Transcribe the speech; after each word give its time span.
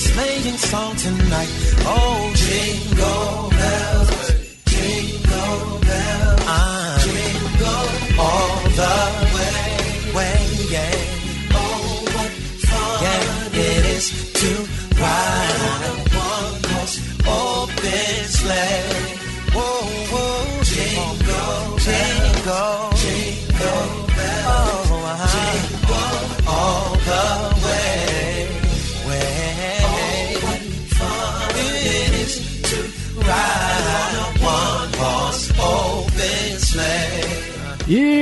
Sing 0.00 0.12
a 0.12 0.14
sleighing 0.14 0.58
song 0.58 0.96
tonight. 0.96 1.48
Oh, 1.84 2.09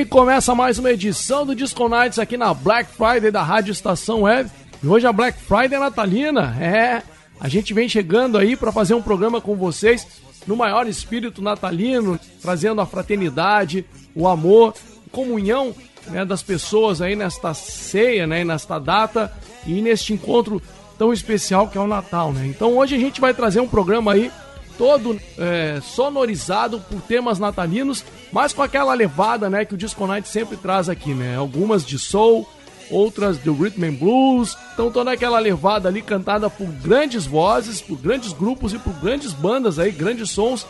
começa 0.09 0.55
mais 0.55 0.79
uma 0.79 0.91
edição 0.91 1.45
do 1.45 1.55
Disco 1.55 1.87
Nights 1.87 2.19
aqui 2.19 2.39
na 2.39 2.55
Black 2.55 2.91
Friday 2.93 3.31
da 3.31 3.43
Rádio 3.43 3.73
Estação 3.73 4.23
Web. 4.23 4.51
E 4.83 4.87
hoje 4.87 5.07
a 5.07 5.13
Black 5.13 5.39
Friday 5.39 5.75
é 5.75 5.79
natalina. 5.79 6.57
É, 6.59 7.03
a 7.39 7.47
gente 7.47 7.75
vem 7.75 7.89
chegando 7.89 8.39
aí 8.39 8.57
para 8.57 8.73
fazer 8.73 8.95
um 8.95 9.03
programa 9.03 9.39
com 9.39 9.55
vocês 9.55 10.07
no 10.47 10.57
maior 10.57 10.89
espírito 10.89 11.43
natalino, 11.43 12.19
trazendo 12.41 12.81
a 12.81 12.87
fraternidade, 12.87 13.85
o 14.15 14.27
amor, 14.27 14.75
comunhão 15.13 15.75
né, 16.07 16.25
das 16.25 16.43
pessoas 16.43 17.03
aí 17.03 17.15
nesta 17.15 17.53
ceia, 17.53 18.27
né, 18.27 18.45
nesta 18.45 18.79
data 18.79 19.31
e 19.67 19.83
neste 19.83 20.15
encontro 20.15 20.63
tão 20.97 21.13
especial 21.13 21.69
que 21.69 21.77
é 21.77 21.81
o 21.81 21.87
Natal, 21.87 22.33
né? 22.33 22.47
Então 22.47 22.77
hoje 22.77 22.95
a 22.95 22.99
gente 22.99 23.21
vai 23.21 23.35
trazer 23.35 23.61
um 23.61 23.69
programa 23.69 24.15
aí 24.15 24.33
todo 24.79 25.21
é, 25.37 25.81
sonorizado 25.83 26.81
por 26.81 27.03
temas 27.03 27.41
natalinos, 27.41 28.05
mas 28.33 28.53
com 28.53 28.63
aquela 28.63 28.95
levada, 28.95 29.51
né, 29.51 29.65
que 29.65 29.75
o 29.75 29.77
Disco 29.77 30.07
Night 30.07 30.29
sempre 30.29 30.57
traz 30.57 30.89
aqui, 30.89 31.13
né? 31.13 31.37
Algumas 31.37 31.85
de 31.85 31.99
soul, 31.99 32.49
outras 32.89 33.37
do 33.39 33.53
rhythm 33.53 33.85
and 33.85 33.95
blues. 33.95 34.57
Então 34.73 34.91
toda 34.91 35.13
aquela 35.13 35.41
levada 35.41 35.89
ali 35.89 36.01
cantada 36.01 36.49
por 36.49 36.67
grandes 36.67 37.27
vozes, 37.27 37.81
por 37.81 37.99
grandes 37.99 38.33
grupos 38.33 38.73
e 38.73 38.79
por 38.79 38.93
grandes 38.95 39.33
bandas 39.33 39.79
aí, 39.79 39.91
grandes 39.91 40.31
sons 40.31 40.65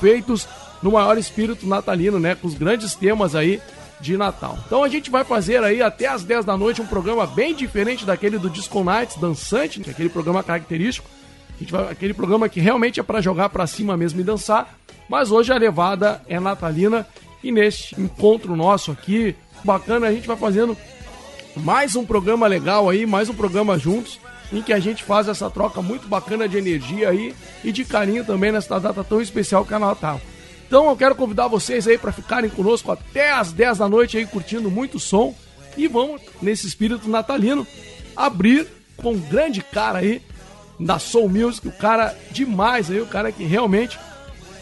feitos 0.00 0.48
no 0.82 0.92
maior 0.92 1.18
espírito 1.18 1.66
natalino, 1.66 2.18
né, 2.18 2.34
com 2.34 2.48
os 2.48 2.54
grandes 2.54 2.94
temas 2.94 3.34
aí 3.34 3.60
de 4.00 4.16
Natal. 4.16 4.58
Então 4.66 4.82
a 4.82 4.88
gente 4.88 5.10
vai 5.10 5.24
fazer 5.24 5.62
aí 5.62 5.82
até 5.82 6.06
às 6.06 6.24
10 6.24 6.46
da 6.46 6.56
noite 6.56 6.80
um 6.80 6.86
programa 6.86 7.26
bem 7.26 7.54
diferente 7.54 8.06
daquele 8.06 8.38
do 8.38 8.48
Disco 8.48 8.82
Nights 8.82 9.18
dançante, 9.18 9.82
é 9.86 9.90
aquele 9.90 10.08
programa 10.08 10.42
característico 10.42 11.06
vai, 11.68 11.90
aquele 11.90 12.14
programa 12.14 12.48
que 12.48 12.60
realmente 12.60 13.00
é 13.00 13.02
para 13.02 13.20
jogar 13.20 13.48
para 13.48 13.66
cima 13.66 13.96
mesmo 13.96 14.20
e 14.20 14.24
dançar. 14.24 14.78
Mas 15.08 15.30
hoje 15.30 15.52
a 15.52 15.56
levada 15.56 16.22
é 16.28 16.38
natalina 16.38 17.06
e 17.42 17.50
neste 17.50 18.00
encontro 18.00 18.54
nosso 18.54 18.92
aqui, 18.92 19.34
bacana, 19.64 20.06
a 20.06 20.12
gente 20.12 20.26
vai 20.26 20.36
fazendo 20.36 20.76
mais 21.56 21.96
um 21.96 22.04
programa 22.04 22.46
legal 22.46 22.88
aí, 22.88 23.06
mais 23.06 23.28
um 23.28 23.34
programa 23.34 23.78
juntos, 23.78 24.20
em 24.52 24.62
que 24.62 24.72
a 24.72 24.78
gente 24.78 25.02
faz 25.02 25.28
essa 25.28 25.50
troca 25.50 25.82
muito 25.82 26.06
bacana 26.08 26.48
de 26.48 26.56
energia 26.56 27.08
aí 27.08 27.34
e 27.64 27.72
de 27.72 27.84
carinho 27.84 28.24
também 28.24 28.52
nesta 28.52 28.78
data 28.78 29.02
tão 29.02 29.20
especial 29.20 29.64
que 29.64 29.74
é 29.74 29.78
Natal. 29.78 30.20
Então 30.66 30.88
eu 30.88 30.96
quero 30.96 31.14
convidar 31.16 31.48
vocês 31.48 31.88
aí 31.88 31.98
para 31.98 32.12
ficarem 32.12 32.48
conosco 32.48 32.92
até 32.92 33.32
às 33.32 33.52
10 33.52 33.78
da 33.78 33.88
noite 33.88 34.16
aí 34.16 34.26
curtindo 34.26 34.70
muito 34.70 35.00
som 35.00 35.34
e 35.76 35.88
vamos 35.88 36.20
nesse 36.40 36.66
espírito 36.66 37.08
natalino 37.08 37.66
abrir 38.16 38.66
com 38.96 39.12
um 39.12 39.18
grande 39.18 39.62
cara 39.62 39.98
aí 39.98 40.22
da 40.80 40.98
Soul 40.98 41.28
Music, 41.28 41.68
o 41.68 41.72
cara 41.72 42.16
demais 42.30 42.90
aí, 42.90 43.00
o 43.00 43.06
cara 43.06 43.30
que 43.30 43.44
realmente 43.44 43.98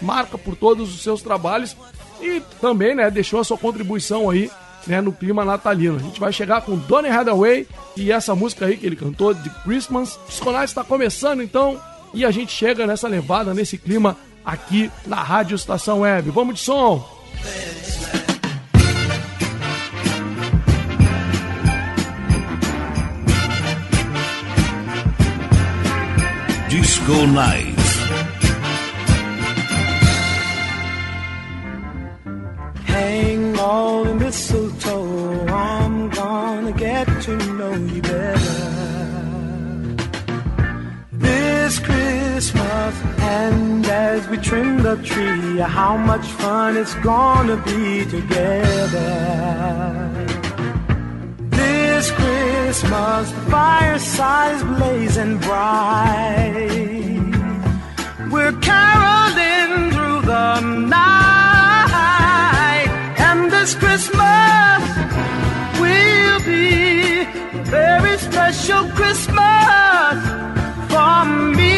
marca 0.03 0.37
por 0.37 0.57
todos 0.57 0.95
os 0.95 1.03
seus 1.03 1.23
trabalhos 1.23 1.77
e 2.21 2.43
também, 2.61 2.95
né, 2.95 3.11
deixou 3.11 3.41
a 3.41 3.45
sua 3.45 3.57
contribuição 3.57 4.29
aí, 4.29 4.51
né, 4.87 5.01
no 5.01 5.13
clima 5.13 5.45
natalino. 5.45 5.97
A 5.97 6.01
gente 6.01 6.19
vai 6.19 6.33
chegar 6.33 6.63
com 6.63 6.77
Donny 6.77 7.09
Hathaway 7.09 7.67
e 7.97 8.11
essa 8.11 8.35
música 8.35 8.67
aí 8.67 8.77
que 8.77 8.87
ele 8.87 8.97
cantou 8.97 9.33
de 9.33 9.49
Christmas. 9.63 10.17
O 10.17 10.29
Disconais 10.29 10.71
está 10.71 10.83
começando 10.83 11.43
então 11.43 11.81
e 12.13 12.25
a 12.25 12.31
gente 12.31 12.53
chega 12.53 12.87
nessa 12.87 13.07
levada, 13.07 13.55
nesse 13.55 13.79
clima 13.79 14.17
aqui 14.45 14.91
na 15.07 15.23
Rádio 15.23 15.55
Estação 15.55 16.01
Web. 16.01 16.31
Vamos 16.31 16.57
de 16.57 16.61
som! 16.61 17.19
Disco 27.09 27.25
Night. 27.25 27.75
Hang 32.85 33.59
all 33.59 34.05
the 34.05 34.15
mistletoe. 34.15 35.47
I'm 35.47 36.11
gonna 36.11 36.73
get 36.73 37.07
to 37.23 37.37
know 37.55 37.73
you 37.73 38.03
better. 38.03 38.57
This 41.13 41.79
Christmas, 41.79 42.95
and 43.21 43.87
as 43.87 44.29
we 44.29 44.37
trim 44.37 44.83
the 44.83 44.97
tree, 44.97 45.61
how 45.61 45.97
much 45.97 46.27
fun 46.43 46.77
it's 46.77 46.95
gonna 46.97 47.57
be 47.57 48.05
together. 48.05 49.11
This 51.57 52.11
Christmas, 52.11 53.31
the 53.31 53.41
fireside 53.51 54.57
is 54.57 54.63
blazing 54.63 55.39
bright. 55.39 56.88
We're 58.31 58.53
caroling 58.61 59.91
through 59.91 60.21
the 60.23 60.61
night, 60.61 61.29
and 63.19 63.51
this 63.51 63.75
Christmas 63.75 64.83
will 65.81 66.41
be 66.45 67.23
a 67.23 67.63
very 67.65 68.19
special 68.19 68.85
Christmas 68.91 70.17
for 70.91 71.25
me. 71.57 71.77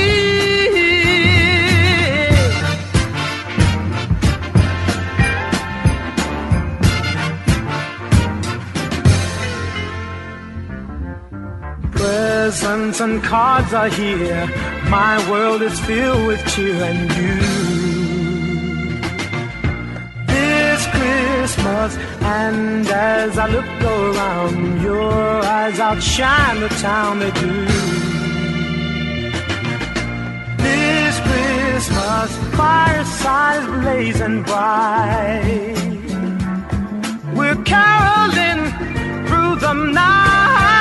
Presents 11.93 13.01
and 13.01 13.23
cards 13.23 13.73
are 13.73 13.89
here. 13.89 14.80
My 14.91 15.31
world 15.31 15.63
is 15.63 15.79
filled 15.79 16.27
with 16.27 16.45
cheer 16.53 16.83
and 16.83 17.09
you. 17.13 17.37
This 20.27 20.85
Christmas, 20.89 21.97
and 22.21 22.85
as 22.89 23.39
I 23.39 23.47
look 23.47 23.71
around, 23.85 24.83
your 24.83 25.13
eyes 25.45 25.79
outshine 25.79 26.59
the 26.59 26.69
town 26.71 27.21
they 27.21 27.31
do. 27.31 27.67
This 30.57 31.21
Christmas, 31.21 32.37
fireside 32.57 33.63
is 33.63 33.69
blazing 33.83 34.43
bright. 34.43 35.77
We're 37.37 37.63
caroling 37.63 38.63
through 39.29 39.55
the 39.61 39.73
night. 39.73 40.80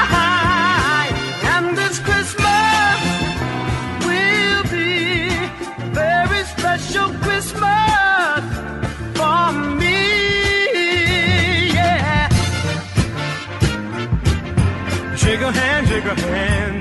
your 15.54 15.63
hand, 15.63 15.88
shake 15.88 16.04
her 16.04 16.16
hand. 16.16 16.79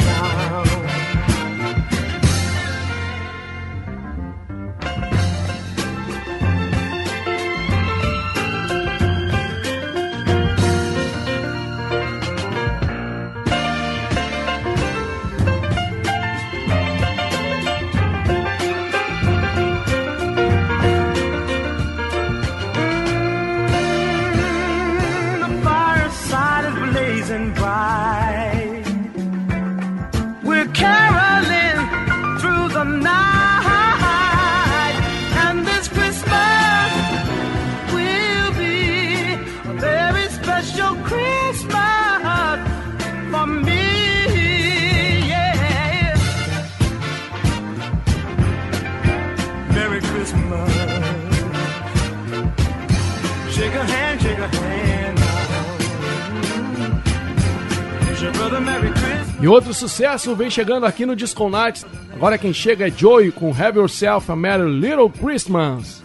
E 59.40 59.46
outro 59.46 59.72
sucesso 59.72 60.34
vem 60.34 60.50
chegando 60.50 60.84
aqui 60.84 61.06
no 61.06 61.14
Disco 61.14 61.48
Nights. 61.48 61.86
Agora 62.12 62.36
quem 62.36 62.52
chega 62.52 62.88
é 62.88 62.90
Joey 62.90 63.30
com 63.30 63.50
Have 63.50 63.78
Yourself 63.78 64.30
a 64.30 64.36
Merry 64.36 64.68
Little 64.68 65.10
Christmas. 65.10 66.02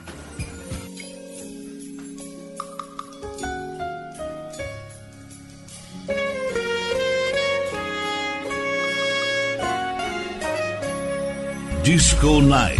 Disco 11.84 12.40
Night. 12.40 12.80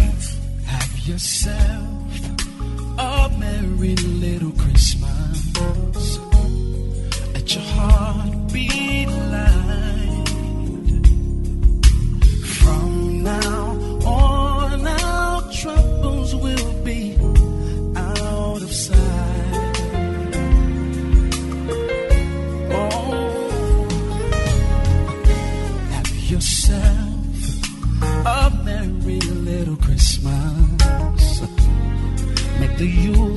Have 0.66 0.98
yourself 1.06 1.94
a 2.98 3.28
merry 3.38 3.94
little 3.96 4.50
Christmas 4.52 5.52
at 7.34 7.54
your 7.54 7.62
heart. 7.64 8.23
you. 32.84 33.33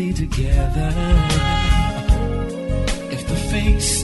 be 0.00 0.12
together. 0.14 0.90
If 3.10 3.22
the 3.28 3.36
face 3.52 4.02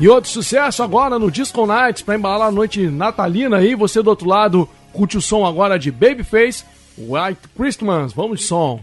E 0.00 0.08
outro 0.08 0.30
sucesso 0.30 0.82
agora 0.82 1.18
no 1.18 1.30
Disco 1.30 1.66
Nights 1.66 2.02
para 2.02 2.16
embalar 2.16 2.48
a 2.48 2.50
noite 2.50 2.88
natalina 2.88 3.58
aí. 3.58 3.74
Você 3.74 4.02
do 4.02 4.08
outro 4.08 4.26
lado 4.26 4.66
curte 4.94 5.18
o 5.18 5.20
som 5.20 5.44
agora 5.44 5.78
de 5.78 5.90
Babyface, 5.90 6.64
White 6.96 7.40
Christmas. 7.54 8.14
Vamos 8.14 8.40
de 8.40 8.46
som. 8.46 8.80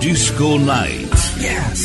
Disco 0.00 0.58
Night. 0.58 1.10
Yes. 1.38 1.83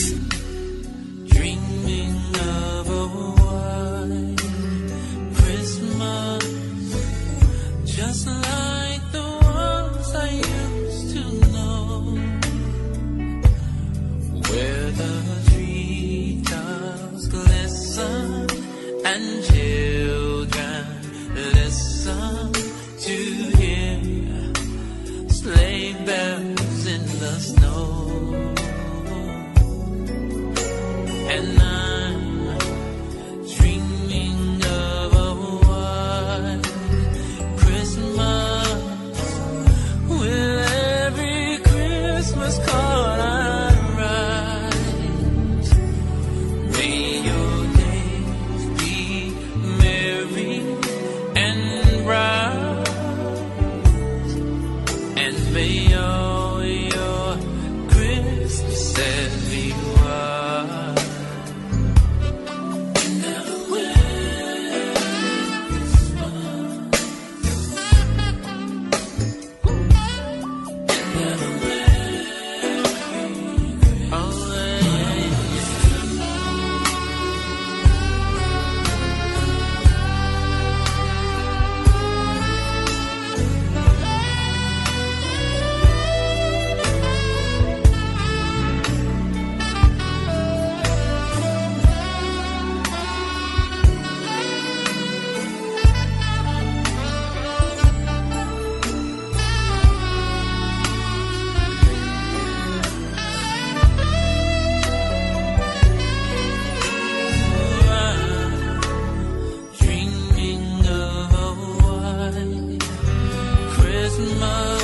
smile. 114.28 114.79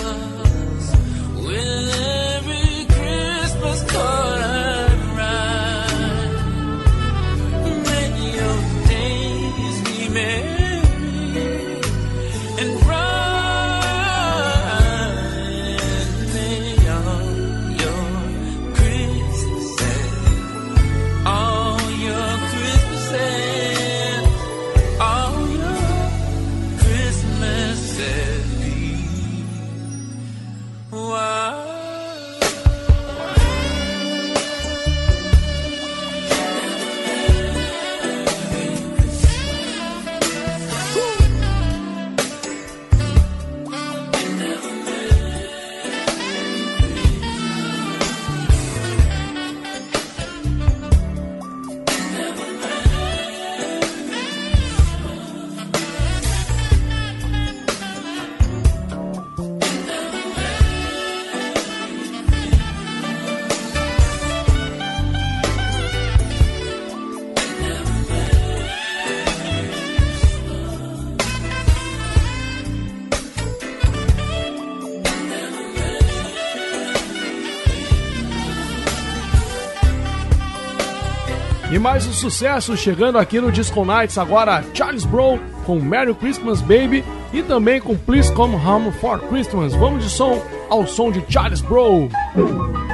mais 81.86 82.08
um 82.08 82.14
sucesso 82.14 82.76
chegando 82.76 83.20
aqui 83.20 83.40
no 83.40 83.52
Disco 83.52 83.86
Nights 83.86 84.18
agora 84.18 84.66
Charles 84.74 85.06
Brown 85.06 85.38
com 85.68 85.80
Merry 85.80 86.16
Christmas 86.16 86.60
Baby 86.60 87.06
e 87.32 87.44
também 87.44 87.80
com 87.80 87.96
Please 87.96 88.34
Come 88.34 88.56
Home 88.56 88.92
for 88.94 89.20
Christmas. 89.28 89.76
Vamos 89.76 90.04
de 90.04 90.10
som 90.10 90.42
ao 90.68 90.88
som 90.88 91.12
de 91.12 91.24
Charles 91.32 91.62
Brown. 91.62 92.10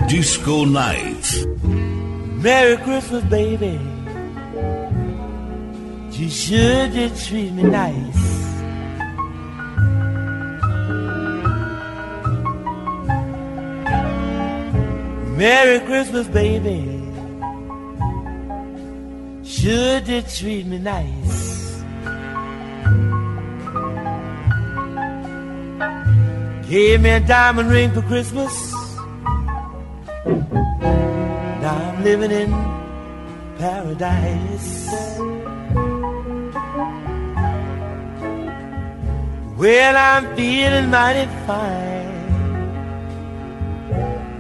Disco 0.10 0.66
Nights. 0.66 1.48
Merry 2.42 2.76
Christmas 2.80 3.24
baby. 3.24 3.80
You 6.12 6.30
should 6.30 6.92
just 6.94 7.30
treat 7.30 7.54
me 7.54 7.64
nice. 7.64 7.96
Merry 15.38 15.80
Christmas 15.80 16.28
baby. 16.28 16.91
Sure 19.62 20.02
did 20.02 20.28
treat 20.28 20.66
me 20.66 20.80
nice. 20.80 21.84
Gave 26.68 27.02
me 27.02 27.12
a 27.12 27.20
diamond 27.20 27.70
ring 27.70 27.92
for 27.92 28.02
Christmas. 28.02 28.74
Now 31.62 31.78
I'm 31.78 32.04
living 32.04 32.32
in 32.32 32.50
paradise. 33.60 34.90
Well, 39.60 39.96
I'm 39.96 40.36
feeling 40.36 40.90
mighty 40.90 41.30
fine. 41.46 42.10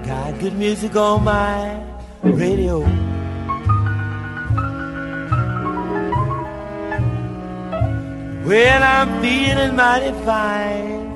Got 0.04 0.40
good 0.40 0.56
music 0.58 0.96
on 0.96 1.24
my 1.24 1.80
radio. 2.24 3.01
Well, 8.52 8.84
I'm 8.84 9.22
feeling 9.22 9.78
mighty 9.78 10.12
fine. 10.26 11.08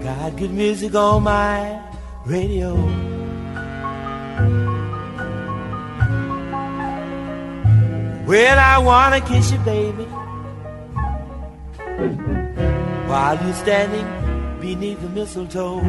Got 0.00 0.36
good 0.36 0.52
music 0.52 0.94
on 0.94 1.24
my 1.24 1.82
radio. 2.24 2.76
Well, 8.28 8.58
I 8.60 8.78
wanna 8.78 9.20
kiss 9.20 9.50
you, 9.50 9.58
baby. 9.66 10.04
While 13.10 13.42
you're 13.42 13.54
standing 13.54 14.06
beneath 14.60 15.00
the 15.02 15.08
mistletoe. 15.08 15.80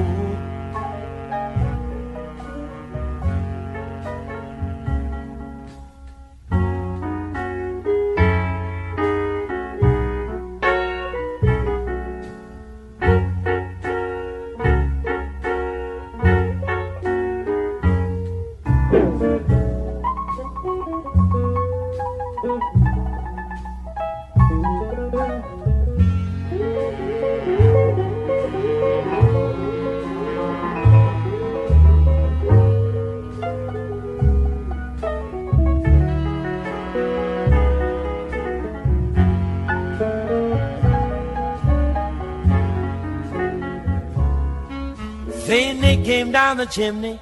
Came 46.10 46.32
down 46.32 46.58
the 46.58 46.66
chimney 46.66 47.20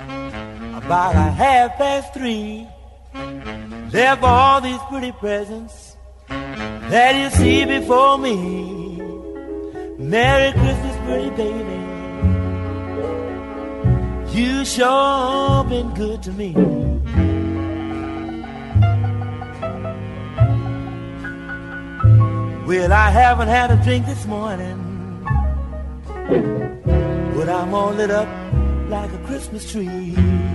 about 0.00 1.14
a 1.14 1.30
half 1.42 1.76
past 1.78 2.12
three. 2.12 2.66
Left 3.92 4.24
all 4.24 4.60
these 4.60 4.80
pretty 4.90 5.12
presents 5.12 5.96
that 6.26 7.14
you 7.14 7.30
see 7.38 7.64
before 7.64 8.18
me. 8.18 9.00
Merry 9.98 10.50
Christmas, 10.50 10.96
pretty 11.06 11.30
baby. 11.42 11.78
You 14.36 14.64
sure 14.64 15.62
been 15.72 15.94
good 15.94 16.20
to 16.24 16.32
me. 16.32 16.54
Well, 22.66 22.92
I 22.92 23.10
haven't 23.10 23.46
had 23.46 23.70
a 23.70 23.76
drink 23.84 24.06
this 24.06 24.26
morning. 24.26 24.88
But 27.38 27.48
I'm 27.48 27.72
all 27.72 27.92
lit 27.92 28.10
up 28.10 28.26
like 28.88 29.12
a 29.12 29.18
Christmas 29.18 29.70
tree. 29.70 30.47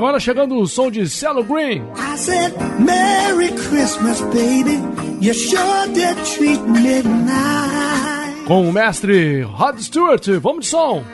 Agora 0.00 0.18
chegando 0.18 0.56
o 0.56 0.66
som 0.66 0.90
de 0.90 1.06
Cello 1.06 1.44
Green. 1.44 1.84
I 1.94 2.16
said, 2.16 2.54
Merry 2.78 3.50
Christmas, 3.50 4.22
baby. 4.32 4.80
You 5.20 5.34
sure 5.34 5.86
did 5.92 6.16
treat 6.24 6.60
me 6.62 7.02
nice. 7.02 8.46
Com 8.46 8.70
o 8.70 8.72
mestre 8.72 9.42
Rod 9.42 9.78
Stewart. 9.78 10.26
Vamos 10.40 10.64
de 10.64 10.70
som. 10.70 11.04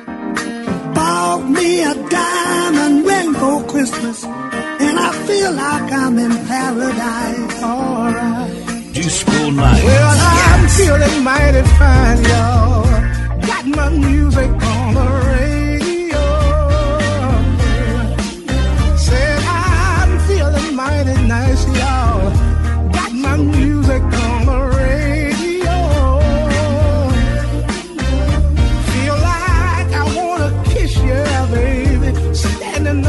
Bought 0.95 1.51
me 1.51 1.83
a 1.83 1.95
diamond 1.95 3.05
ring 3.05 3.35
for 3.35 3.65
Christmas. 3.65 4.25
And 4.25 5.01
I 5.01 5.13
feel 5.27 5.53
like 5.53 5.93
I'm 5.93 6.17
in 6.19 6.31
paradise. 6.47 7.63
Alright. 7.65 8.93
Disco 8.93 9.51
Night. 9.51 9.85
Well, 9.85 10.17
I'm 10.17 10.69
feeling 10.69 11.25
mighty 11.25 11.63
fine, 11.77 12.25
y'all. 12.25 12.87
Got 13.41 13.67
my 13.67 13.91
music 13.91 14.51
on 14.51 14.95
the 14.95 15.26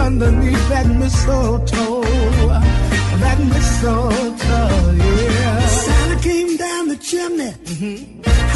underneath 0.08 0.69
that 0.69 0.88
mistletoe. 0.88 2.02
That 3.23 3.39
mistletoe, 3.54 4.91
yeah. 4.95 5.60
Santa 5.67 6.17
came 6.21 6.58
down 6.58 6.88
the 6.88 6.97
chimney. 6.97 7.52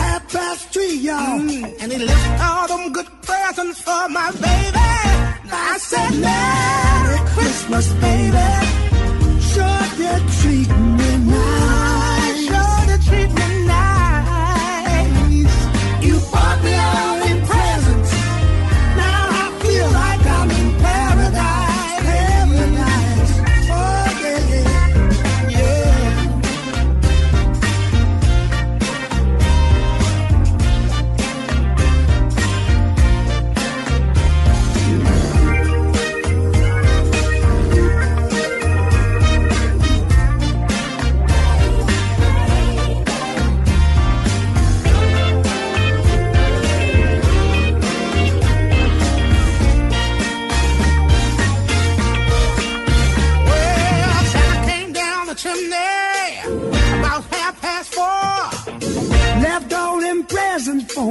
Half 0.02 0.32
past 0.34 0.74
three, 0.74 0.96
y'all. 1.08 1.40
Mm, 1.40 1.82
and 1.82 1.92
he 1.92 1.98
left 2.00 2.42
all 2.48 2.68
them 2.68 2.94
good 2.94 3.10
presents 3.28 3.82
for 3.82 4.04
my 4.10 4.32
baby. 4.48 4.90
I 5.70 5.78
said, 5.90 6.12
Merry 6.28 7.20
Christmas, 7.36 7.88
baby. 8.06 8.50
Sure 9.52 9.84
did 10.00 10.24
treat 10.40 10.70
me 10.80 10.91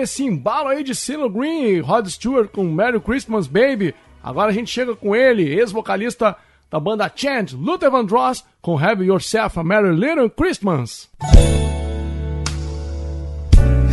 desse 0.00 0.24
embalo 0.24 0.68
aí 0.68 0.82
de 0.82 0.94
Silo 0.94 1.28
Green 1.28 1.62
e 1.64 1.80
Rod 1.80 2.06
Stewart 2.06 2.48
com 2.50 2.64
Merry 2.64 2.98
Christmas 2.98 3.46
Baby, 3.46 3.94
agora 4.22 4.50
a 4.50 4.52
gente 4.52 4.70
chega 4.70 4.96
com 4.96 5.14
ele, 5.14 5.42
ex-vocalista 5.42 6.34
da 6.70 6.80
banda 6.80 7.10
Chant, 7.14 7.52
Luther 7.52 7.90
Vandross, 7.90 8.42
com 8.62 8.78
Have 8.78 9.04
Yourself 9.04 9.58
a 9.58 9.62
Merry 9.62 9.94
Little 9.94 10.30
Christmas. 10.30 11.10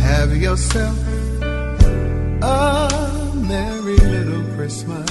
Have 0.02 0.34
yourself 0.34 0.98
a 2.42 2.88
merry 3.34 3.96
little 3.96 4.42
Christmas. 4.56 5.04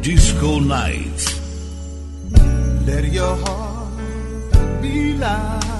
Disco 0.00 0.58
Night. 0.58 1.40
Let 2.84 3.04
your 3.12 3.36
heart 3.36 4.82
be 4.82 5.14
light. 5.14 5.79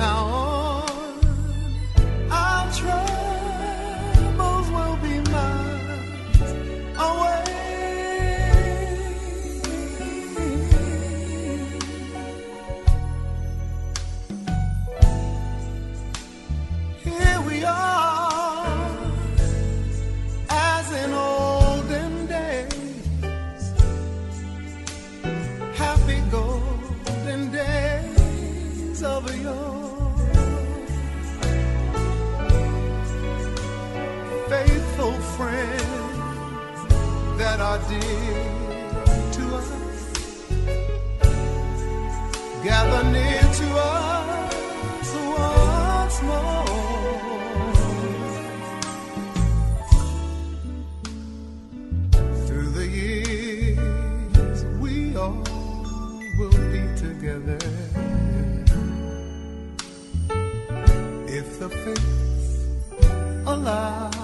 now 0.00 0.49
that 37.60 37.66
are 37.66 37.82
dear 37.88 39.30
to 39.36 39.42
us, 39.56 39.68
gather 42.64 43.02
near 43.12 43.44
to 43.60 43.66
us 43.76 45.08
once 45.38 46.18
more. 46.28 46.66
Through 52.46 52.70
the 52.80 52.86
years, 52.86 54.58
we 54.80 54.94
all 55.16 55.44
will 56.38 56.60
be 56.74 56.82
together. 56.96 57.60
If 61.28 61.46
the 61.58 61.68
fates 61.68 62.50
allow. 63.46 64.19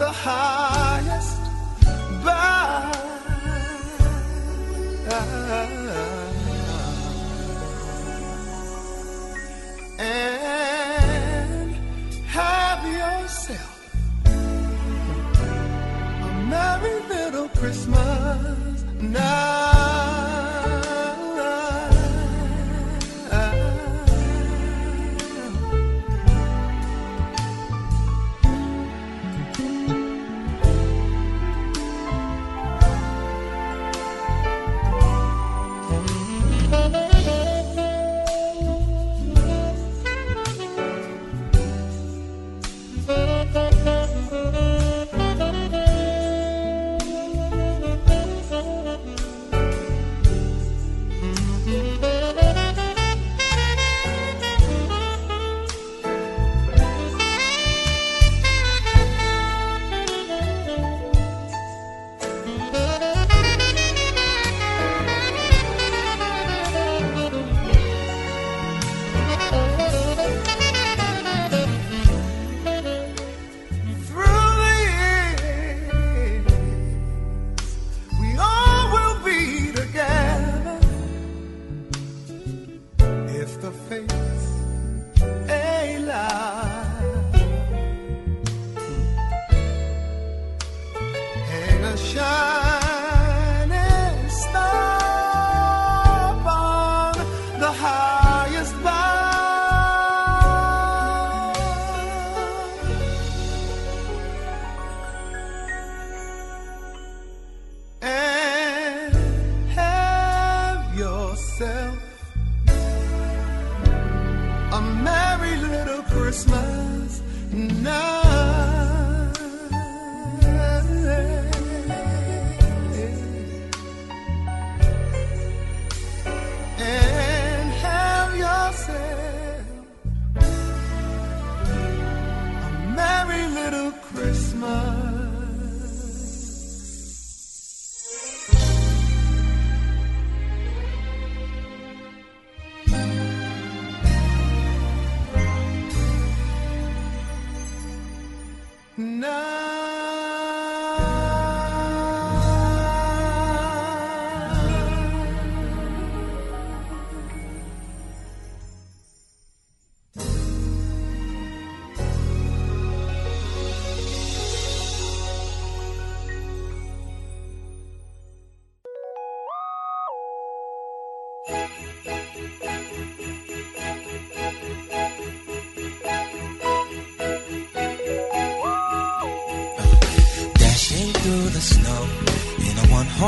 The 0.00 0.10
highest 0.10 0.89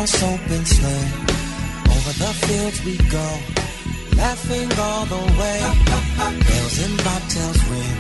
horse 0.03 0.23
open 0.25 0.65
sleigh. 0.65 1.11
Over 1.95 2.12
the 2.23 2.33
fields 2.43 2.79
we 2.87 2.97
go, 3.19 3.29
laughing 4.17 4.71
all 4.87 5.05
the 5.15 5.25
way. 5.38 5.61
Bells 6.49 6.77
and 6.85 6.97
bobtails 7.07 7.61
ring, 7.71 7.99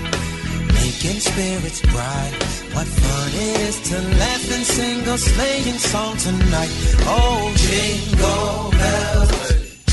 making 0.80 1.18
spirits 1.28 1.80
bright. 1.92 2.32
What 2.74 2.88
fun 3.00 3.30
it 3.44 3.60
is 3.68 3.76
to 3.90 3.96
laugh 4.22 4.44
and 4.56 4.64
sing 4.74 4.98
a 5.14 5.16
sleighing 5.16 5.80
song 5.92 6.16
tonight. 6.16 6.72
Oh, 7.06 7.52
jingle 7.66 8.56
bells, 8.80 9.32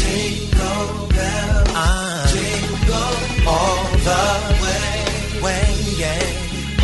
jingle 0.02 0.90
bells, 1.18 1.70
ah, 1.86 2.26
jingle 2.34 3.18
all 3.54 3.84
the 4.10 4.26
way, 4.64 4.94
way, 5.46 5.68
yeah. 6.02 6.26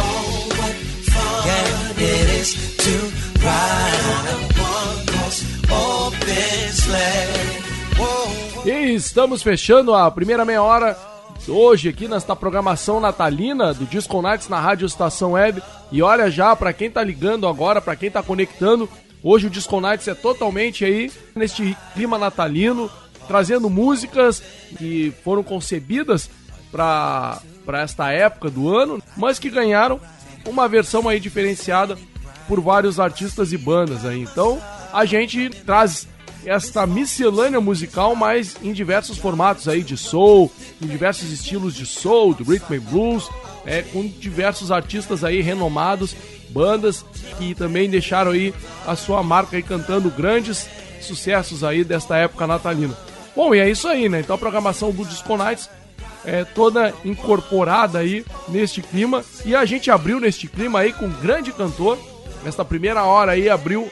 Oh, 0.06 0.50
what 0.60 0.76
fun 1.10 1.40
yeah, 1.48 2.12
it 2.14 2.28
is 2.42 2.50
to 2.84 2.94
ride 3.44 3.75
estamos 8.96 9.44
fechando 9.44 9.94
a 9.94 10.10
primeira 10.10 10.46
meia 10.46 10.64
hora 10.64 10.98
hoje 11.48 11.90
aqui 11.90 12.08
nesta 12.08 12.36
programação 12.36 13.00
natalina 13.00 13.74
do 13.74 13.86
Disco 13.86 14.22
Nights 14.22 14.48
na 14.48 14.60
Rádio 14.60 14.86
Estação 14.86 15.34
Web. 15.34 15.62
E 15.92 16.02
olha 16.02 16.32
já, 16.32 16.56
para 16.56 16.72
quem 16.72 16.90
tá 16.90 17.04
ligando 17.04 17.48
agora, 17.48 17.82
para 17.82 17.96
quem 17.96 18.10
tá 18.10 18.24
conectando, 18.24 18.90
hoje 19.22 19.48
o 19.48 19.50
Disco 19.50 19.82
Nights 19.82 20.08
é 20.08 20.16
totalmente 20.16 20.86
aí 20.86 21.12
neste 21.36 21.78
clima 21.94 22.18
natalino, 22.18 22.90
trazendo 23.28 23.70
músicas 23.70 24.42
que 24.78 25.14
foram 25.24 25.44
concebidas 25.44 26.30
para 26.72 27.42
esta 27.74 28.12
época 28.12 28.50
do 28.50 28.74
ano, 28.74 29.02
mas 29.18 29.40
que 29.40 29.50
ganharam 29.50 30.00
uma 30.48 30.68
versão 30.68 31.10
aí 31.10 31.20
diferenciada 31.20 31.98
por 32.48 32.62
vários 32.62 33.00
artistas 33.00 33.52
e 33.52 33.58
bandas 33.58 34.06
aí. 34.06 34.22
Então, 34.22 34.62
a 34.94 35.04
gente 35.04 35.50
traz 35.50 36.08
esta 36.46 36.86
miscelânea 36.86 37.60
musical, 37.60 38.16
mas 38.16 38.56
em 38.62 38.72
diversos 38.72 39.18
formatos 39.18 39.68
aí 39.68 39.84
de 39.84 39.98
soul, 39.98 40.52
em 40.82 40.88
diversos 40.88 41.32
estilos 41.32 41.74
de 41.74 41.86
soul, 41.86 42.34
do 42.34 42.44
rhythm 42.44 42.76
and 42.76 42.80
blues, 42.82 43.30
é, 43.66 43.82
com 43.82 44.08
diversos 44.08 44.72
artistas 44.72 45.24
aí 45.24 45.42
renomados, 45.42 46.16
bandas 46.50 47.04
que 47.38 47.56
também 47.56 47.90
deixaram 47.90 48.32
aí 48.32 48.54
a 48.86 48.96
sua 48.96 49.24
marca 49.24 49.58
aí 49.58 49.64
cantando 49.64 50.10
grandes 50.10 50.68
sucessos 51.02 51.64
aí 51.64 51.84
desta 51.84 52.18
época 52.18 52.48
natalina. 52.48 52.96
Bom, 53.36 53.54
e 53.54 53.60
é 53.60 53.70
isso 53.70 53.88
aí, 53.88 54.08
né? 54.08 54.22
Então 54.22 54.36
a 54.36 54.40
programação 54.40 54.92
do 54.92 55.04
Disco 55.04 55.36
Nights 55.36 55.70
é 56.24 56.44
toda 56.44 56.94
incorporada 57.04 58.00
aí 58.00 58.26
neste 58.48 58.82
clima 58.82 59.24
e 59.46 59.56
a 59.56 59.66
gente 59.66 59.92
abriu 59.92 60.20
neste 60.20 60.48
clima 60.48 60.80
aí 60.80 60.94
com 60.94 61.06
um 61.06 61.22
grande 61.22 61.52
cantor. 61.52 61.98
Nesta 62.44 62.64
primeira 62.64 63.04
hora 63.04 63.34
aí 63.34 63.50
abriu 63.50 63.92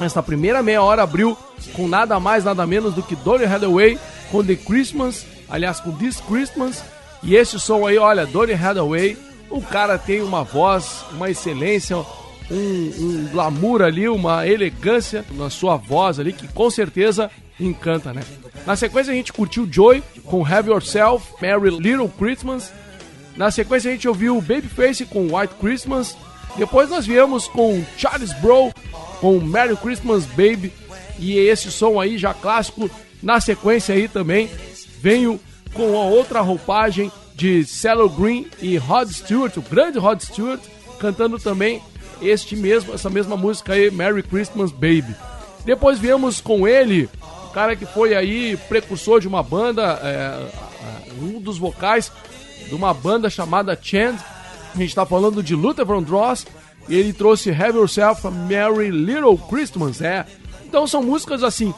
Nesta 0.00 0.22
primeira 0.22 0.62
meia 0.62 0.82
hora 0.82 1.02
abriu 1.02 1.36
com 1.72 1.88
nada 1.88 2.20
mais, 2.20 2.44
nada 2.44 2.66
menos 2.66 2.94
do 2.94 3.02
que 3.02 3.16
Donny 3.16 3.44
Hathaway 3.44 3.98
com 4.30 4.44
The 4.44 4.56
Christmas, 4.56 5.26
aliás, 5.48 5.80
com 5.80 5.92
This 5.92 6.20
Christmas. 6.20 6.82
E 7.22 7.34
esse 7.34 7.58
som 7.58 7.86
aí, 7.86 7.96
olha, 7.96 8.26
Donny 8.26 8.52
Hathaway, 8.52 9.16
o 9.50 9.62
cara 9.62 9.98
tem 9.98 10.20
uma 10.22 10.44
voz, 10.44 11.04
uma 11.12 11.30
excelência, 11.30 11.96
um, 11.96 12.92
um 12.98 13.28
glamour 13.32 13.82
ali, 13.82 14.08
uma 14.08 14.46
elegância 14.46 15.24
na 15.32 15.50
sua 15.50 15.76
voz 15.76 16.20
ali, 16.20 16.32
que 16.32 16.46
com 16.48 16.70
certeza 16.70 17.30
encanta, 17.58 18.12
né? 18.12 18.22
Na 18.66 18.76
sequência 18.76 19.12
a 19.12 19.16
gente 19.16 19.32
curtiu 19.32 19.66
Joy 19.70 20.02
com 20.24 20.44
Have 20.44 20.68
Yourself, 20.68 21.34
Merry 21.40 21.70
Little 21.70 22.08
Christmas. 22.08 22.72
Na 23.36 23.50
sequência 23.50 23.90
a 23.90 23.94
gente 23.94 24.08
ouviu 24.08 24.40
Babyface 24.40 25.06
com 25.06 25.34
White 25.34 25.54
Christmas. 25.60 26.16
Depois 26.56 26.88
nós 26.88 27.06
viemos 27.06 27.46
com 27.46 27.84
Charles 27.96 28.32
Bro 28.40 28.72
com 29.20 29.40
Merry 29.40 29.76
Christmas 29.76 30.24
Baby 30.24 30.72
e 31.18 31.38
esse 31.38 31.70
som 31.70 32.00
aí 32.00 32.18
já 32.18 32.32
clássico. 32.34 32.90
Na 33.22 33.40
sequência 33.40 33.94
aí 33.94 34.08
também 34.08 34.50
venho 35.00 35.40
com 35.74 36.00
a 36.00 36.04
outra 36.04 36.40
roupagem 36.40 37.10
de 37.34 37.64
Cello 37.64 38.08
Green 38.08 38.46
e 38.60 38.76
Rod 38.76 39.10
Stewart, 39.10 39.56
o 39.58 39.62
grande 39.62 39.98
Rod 39.98 40.20
Stewart, 40.20 40.60
cantando 40.98 41.38
também 41.38 41.82
este 42.22 42.56
mesmo, 42.56 42.94
essa 42.94 43.10
mesma 43.10 43.36
música 43.36 43.74
aí, 43.74 43.90
Merry 43.90 44.22
Christmas 44.22 44.72
Baby. 44.72 45.14
Depois 45.64 45.98
viemos 45.98 46.40
com 46.40 46.66
ele, 46.66 47.10
o 47.46 47.50
cara 47.50 47.76
que 47.76 47.84
foi 47.84 48.14
aí 48.14 48.56
precursor 48.68 49.20
de 49.20 49.28
uma 49.28 49.42
banda, 49.42 50.00
é, 50.02 50.48
um 51.20 51.40
dos 51.40 51.58
vocais 51.58 52.10
de 52.66 52.74
uma 52.74 52.94
banda 52.94 53.28
chamada 53.28 53.78
Chand. 53.80 54.16
A 54.76 54.78
gente 54.78 54.90
está 54.90 55.06
falando 55.06 55.42
de 55.42 55.54
Luther 55.54 55.86
Vandross 55.86 56.46
e 56.86 56.94
ele 56.94 57.14
trouxe 57.14 57.50
Have 57.50 57.78
Yourself 57.78 58.26
a 58.26 58.30
Merry 58.30 58.90
Little 58.90 59.38
Christmas, 59.38 60.02
é. 60.02 60.26
Então 60.66 60.86
são 60.86 61.02
músicas 61.02 61.42
assim, 61.42 61.72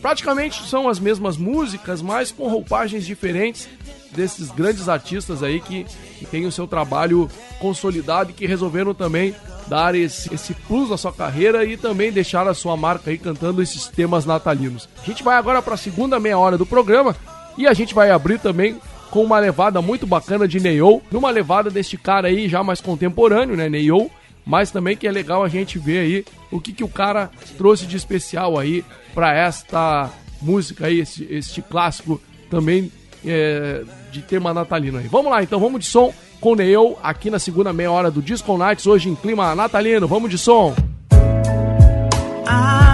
praticamente 0.00 0.68
são 0.68 0.88
as 0.88 0.98
mesmas 0.98 1.36
músicas, 1.36 2.02
mas 2.02 2.32
com 2.32 2.48
roupagens 2.48 3.06
diferentes 3.06 3.68
desses 4.10 4.50
grandes 4.50 4.88
artistas 4.88 5.40
aí 5.40 5.60
que, 5.60 5.86
que 6.18 6.26
têm 6.26 6.44
o 6.44 6.50
seu 6.50 6.66
trabalho 6.66 7.30
consolidado 7.60 8.30
e 8.30 8.34
que 8.34 8.44
resolveram 8.44 8.92
também 8.92 9.32
dar 9.68 9.94
esse, 9.94 10.34
esse 10.34 10.52
plus 10.52 10.90
na 10.90 10.96
sua 10.96 11.12
carreira 11.12 11.64
e 11.64 11.76
também 11.76 12.10
deixar 12.10 12.48
a 12.48 12.54
sua 12.54 12.76
marca 12.76 13.08
aí 13.10 13.18
cantando 13.18 13.62
esses 13.62 13.86
temas 13.86 14.26
natalinos. 14.26 14.88
A 15.00 15.06
gente 15.06 15.22
vai 15.22 15.36
agora 15.36 15.62
para 15.62 15.74
a 15.74 15.78
segunda 15.78 16.18
meia 16.18 16.36
hora 16.36 16.58
do 16.58 16.66
programa 16.66 17.14
e 17.56 17.68
a 17.68 17.72
gente 17.72 17.94
vai 17.94 18.10
abrir 18.10 18.40
também 18.40 18.80
com 19.12 19.22
uma 19.22 19.38
levada 19.38 19.82
muito 19.82 20.06
bacana 20.06 20.48
de 20.48 20.58
Neil, 20.58 21.02
numa 21.12 21.30
levada 21.30 21.68
deste 21.68 21.98
cara 21.98 22.28
aí 22.28 22.48
já 22.48 22.64
mais 22.64 22.80
contemporâneo, 22.80 23.54
né, 23.54 23.68
Neil, 23.68 24.10
mas 24.44 24.70
também 24.70 24.96
que 24.96 25.06
é 25.06 25.12
legal 25.12 25.44
a 25.44 25.48
gente 25.50 25.78
ver 25.78 25.98
aí 25.98 26.24
o 26.50 26.58
que, 26.58 26.72
que 26.72 26.82
o 26.82 26.88
cara 26.88 27.30
trouxe 27.58 27.84
de 27.86 27.94
especial 27.94 28.58
aí 28.58 28.82
para 29.14 29.34
esta 29.34 30.10
música 30.40 30.86
aí, 30.86 31.00
este, 31.00 31.28
este 31.30 31.60
clássico 31.60 32.18
também 32.48 32.90
é, 33.24 33.82
de 34.10 34.22
tema 34.22 34.54
natalino 34.54 34.96
aí. 34.96 35.08
Vamos 35.08 35.30
lá, 35.30 35.42
então 35.42 35.60
vamos 35.60 35.80
de 35.80 35.86
som 35.86 36.12
com 36.40 36.54
Neil 36.54 36.96
aqui 37.02 37.28
na 37.28 37.38
segunda 37.38 37.70
meia 37.70 37.92
hora 37.92 38.10
do 38.10 38.22
Disco 38.22 38.56
Nights, 38.56 38.86
hoje 38.86 39.10
em 39.10 39.14
clima 39.14 39.54
natalino. 39.54 40.08
Vamos 40.08 40.30
de 40.30 40.38
som! 40.38 40.74
I'd 42.44 42.91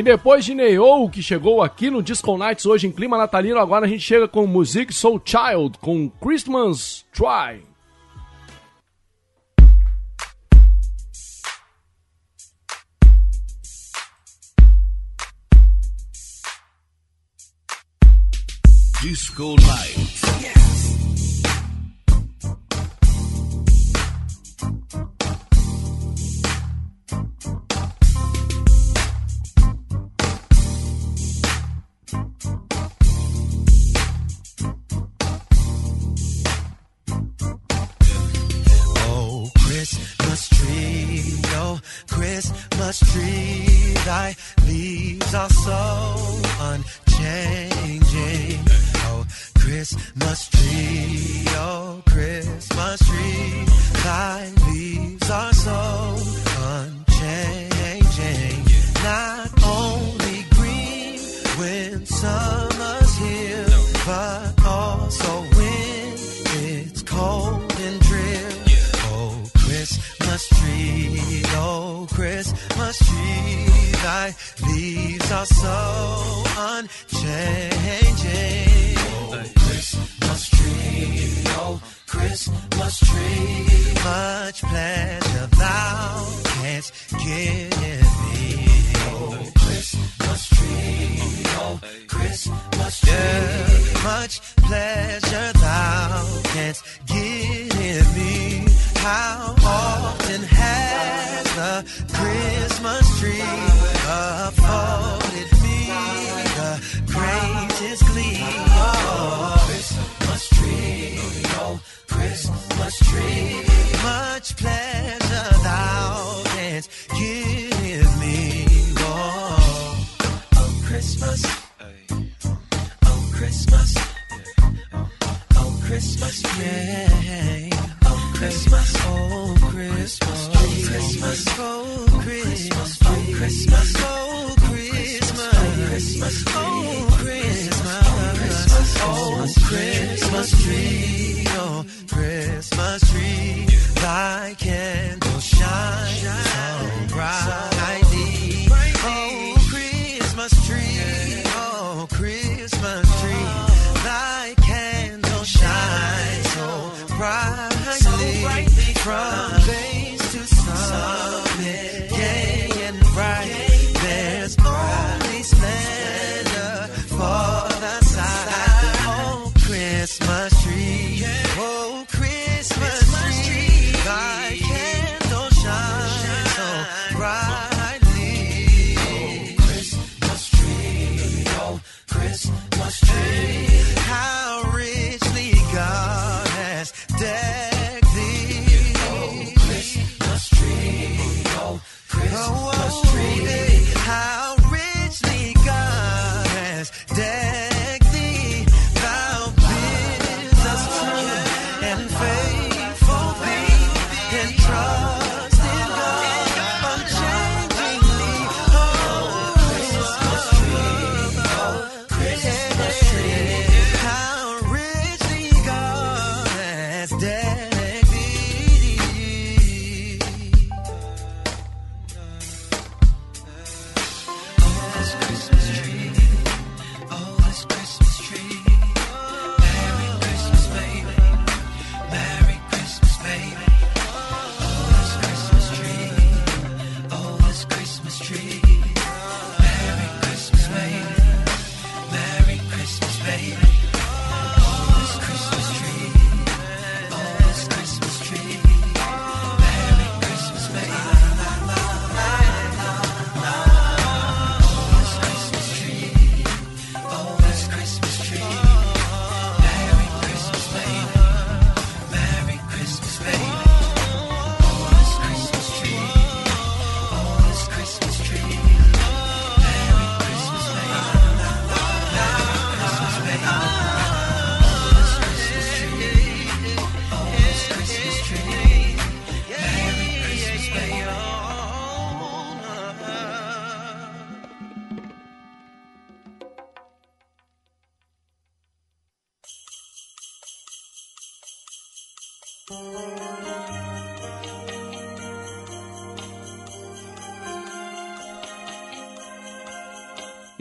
E 0.00 0.02
depois 0.02 0.46
de 0.46 0.54
Neo, 0.54 1.10
que 1.10 1.22
chegou 1.22 1.62
aqui 1.62 1.90
no 1.90 2.02
Disco 2.02 2.34
Nights 2.38 2.64
hoje 2.64 2.86
em 2.86 2.90
clima 2.90 3.18
natalino, 3.18 3.58
agora 3.58 3.84
a 3.84 3.88
gente 3.88 4.00
chega 4.00 4.26
com 4.26 4.46
Music 4.46 4.94
Soul 4.94 5.20
Child, 5.22 5.76
com 5.78 6.08
Christmas 6.08 7.04
Try. 7.12 7.62
Disco 19.02 19.54
Nights. 19.56 20.22
Yeah. 20.40 20.69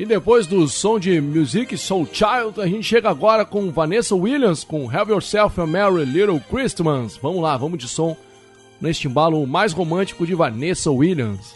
Depois 0.10 0.47
do 0.47 0.68
som 0.68 0.99
de 0.99 1.22
Music 1.22 1.78
Soul 1.78 2.07
Child, 2.12 2.60
a 2.60 2.66
gente 2.66 2.82
chega 2.82 3.12
agora 3.12 3.45
com 3.45 3.72
Vanessa 3.72 4.16
Williams 4.16 4.64
com 4.64 4.89
Have 4.89 5.12
Yourself 5.12 5.62
a 5.62 5.68
Merry 5.68 6.03
Little 6.03 6.41
Christmas. 6.49 7.16
Vamos 7.16 7.43
lá, 7.43 7.55
vamos 7.55 7.78
de 7.78 7.88
som 7.88 8.18
neste 8.82 9.07
embalo 9.07 9.45
mais 9.45 9.72
romântico 9.72 10.26
de 10.26 10.34
Vanessa 10.34 10.89
Williams. 10.89 11.53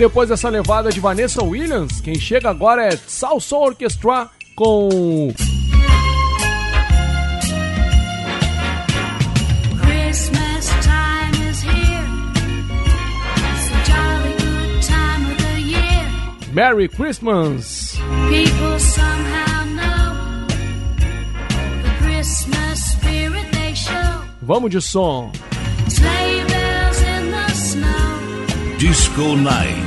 Depois 0.00 0.30
dessa 0.30 0.48
levada 0.48 0.90
de 0.90 0.98
Vanessa 0.98 1.44
Williams, 1.44 2.00
quem 2.00 2.14
chega 2.14 2.48
agora 2.48 2.86
é 2.86 2.96
Salsa 2.96 3.54
Orchestra 3.54 4.30
com 4.56 4.88
Merry 16.54 16.88
Christmas. 16.88 17.98
People 18.30 18.78
somehow 18.80 19.64
know 19.66 20.46
the 21.82 22.04
Christmas 22.04 22.92
spirit 22.92 23.52
they 23.52 23.74
show. 23.74 24.24
Vamos 24.40 24.70
de 24.70 24.80
som. 24.80 25.30
Disco 28.78 29.36
Night. 29.36 29.36
Cause 29.36 29.36
we're 29.36 29.36
all 29.36 29.36
just 29.36 29.46
like 29.46 29.79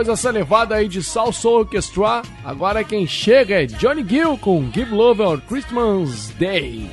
Depois 0.00 0.18
dessa 0.18 0.30
levada 0.30 0.76
aí 0.76 0.88
de 0.88 1.02
salsa 1.02 1.46
Orchestra, 1.46 2.22
agora 2.42 2.80
é 2.80 2.84
quem 2.84 3.06
chega 3.06 3.62
é 3.62 3.66
Johnny 3.66 4.02
Gill 4.08 4.38
com 4.38 4.70
Give 4.72 4.94
Love 4.94 5.20
on 5.20 5.40
Christmas 5.40 6.30
Day. 6.38 6.88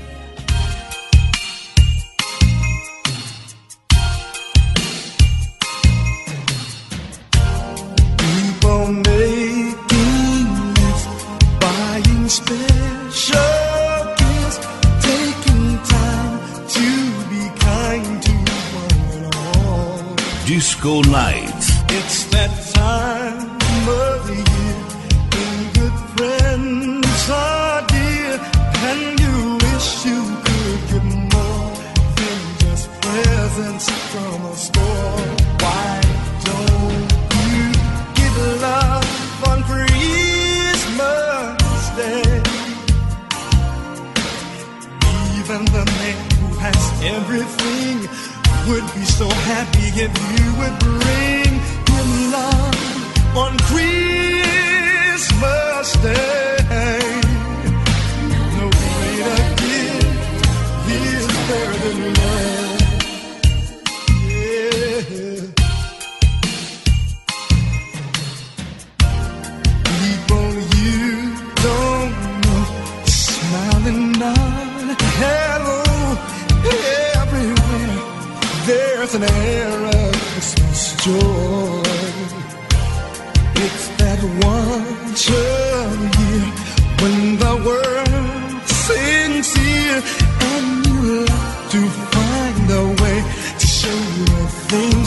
Disco 20.46 21.02
Night. 21.10 21.47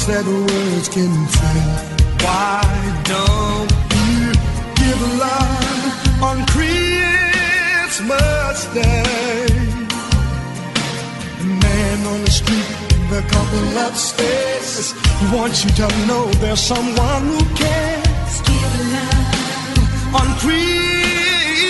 things 0.01 0.25
that 0.25 0.27
words 0.27 0.89
can 0.89 1.29
say. 1.29 1.61
Why 2.25 2.63
don't 3.05 3.71
you 3.97 4.33
give 4.77 5.01
love 5.19 6.23
on 6.23 6.47
Christmas 6.47 7.87
Day? 8.75 9.49
The 11.39 11.45
man 11.45 12.07
on 12.07 12.21
the 12.25 12.31
street, 12.31 12.77
the 13.11 13.23
couple 13.29 13.79
upstairs, 13.87 14.95
wants 15.33 15.65
you 15.65 15.71
to 15.71 15.89
know 16.07 16.27
there's 16.41 16.61
someone 16.61 17.23
who 17.27 17.41
cares. 17.55 18.41
Give 18.43 18.75
love 18.93 20.15
on 20.15 20.27
Christmas. 20.39 21.61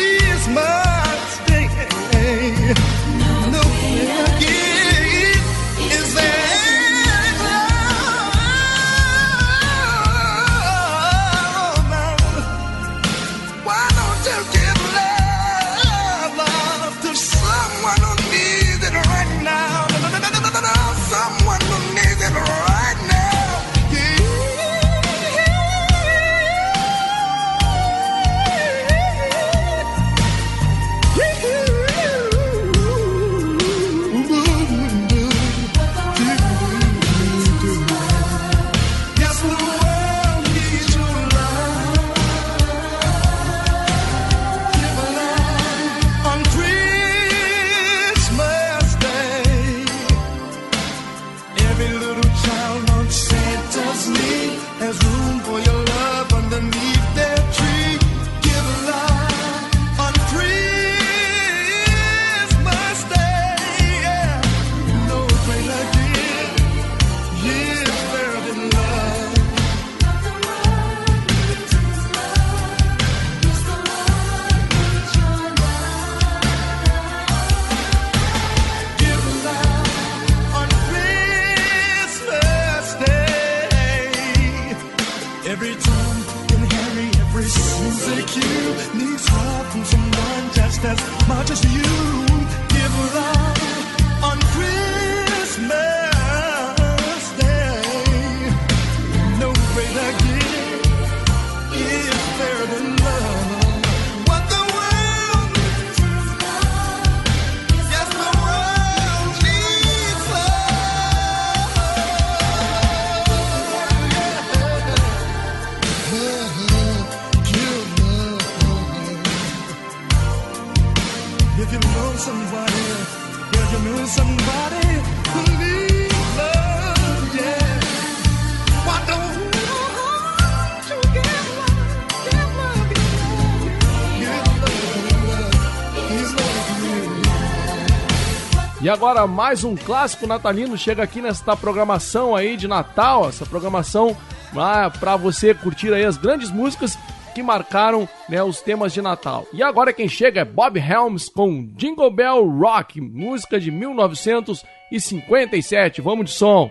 E 138.91 138.93
agora 138.93 139.25
mais 139.25 139.63
um 139.63 139.77
clássico 139.77 140.27
natalino 140.27 140.77
chega 140.77 141.05
aqui 141.05 141.23
nesta 141.23 141.57
programação 141.57 142.35
aí 142.35 142.57
de 142.57 142.67
Natal, 142.67 143.29
essa 143.29 143.47
programação 143.47 144.17
ah, 144.57 144.91
para 144.91 145.15
você 145.15 145.55
curtir 145.55 145.95
aí 145.95 146.05
as 146.05 146.17
grandes 146.17 146.51
músicas 146.51 146.99
que 147.33 147.41
marcaram 147.41 148.09
né, 148.29 148.43
os 148.43 148.61
temas 148.61 148.93
de 148.93 149.01
Natal. 149.01 149.47
E 149.53 149.63
agora 149.63 149.93
quem 149.93 150.09
chega 150.09 150.41
é 150.41 150.45
Bob 150.45 150.77
Helms 150.77 151.29
com 151.29 151.69
Jingle 151.77 152.11
Bell 152.11 152.45
Rock, 152.45 153.01
música 153.01 153.61
de 153.61 153.71
1957. 153.71 156.01
Vamos 156.01 156.25
de 156.25 156.33
som. 156.33 156.69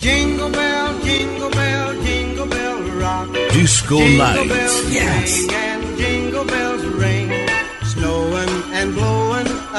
Jingle 0.00 0.50
bell, 0.50 0.98
jingle 1.04 1.50
bell, 1.50 1.94
jingle 2.02 2.46
bell 2.46 2.76
rock. 3.00 3.30
Disco 3.52 3.98
jingle 3.98 4.18
Night. 4.18 4.48
Bell, 4.48 4.90
yes. 4.90 5.46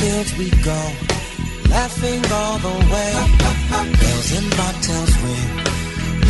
Fields 0.00 0.32
we 0.38 0.48
go, 0.64 0.80
laughing 1.68 2.22
all 2.32 2.58
the 2.66 2.76
way. 2.92 3.12
Bells 4.00 4.30
and 4.38 4.48
bobtails 4.58 5.12
ring, 5.24 5.50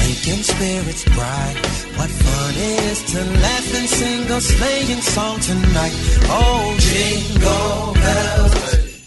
making 0.03 0.43
spirits 0.43 1.05
bright. 1.15 1.57
What 1.97 2.11
fun 2.23 2.55
it 2.57 2.83
is 2.91 2.99
to 3.13 3.21
laugh 3.45 3.75
and 3.79 3.89
sing 3.89 4.23
a 4.31 4.41
sleighing 4.41 5.03
song 5.15 5.39
tonight. 5.39 5.95
Oh, 6.39 6.77
jingle 6.89 7.95
bells, 8.05 8.55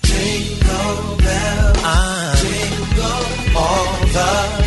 jingle 0.08 1.18
bells, 1.26 1.78
I 1.84 2.36
jingle 2.44 3.58
all 3.58 3.86
the. 4.16 4.64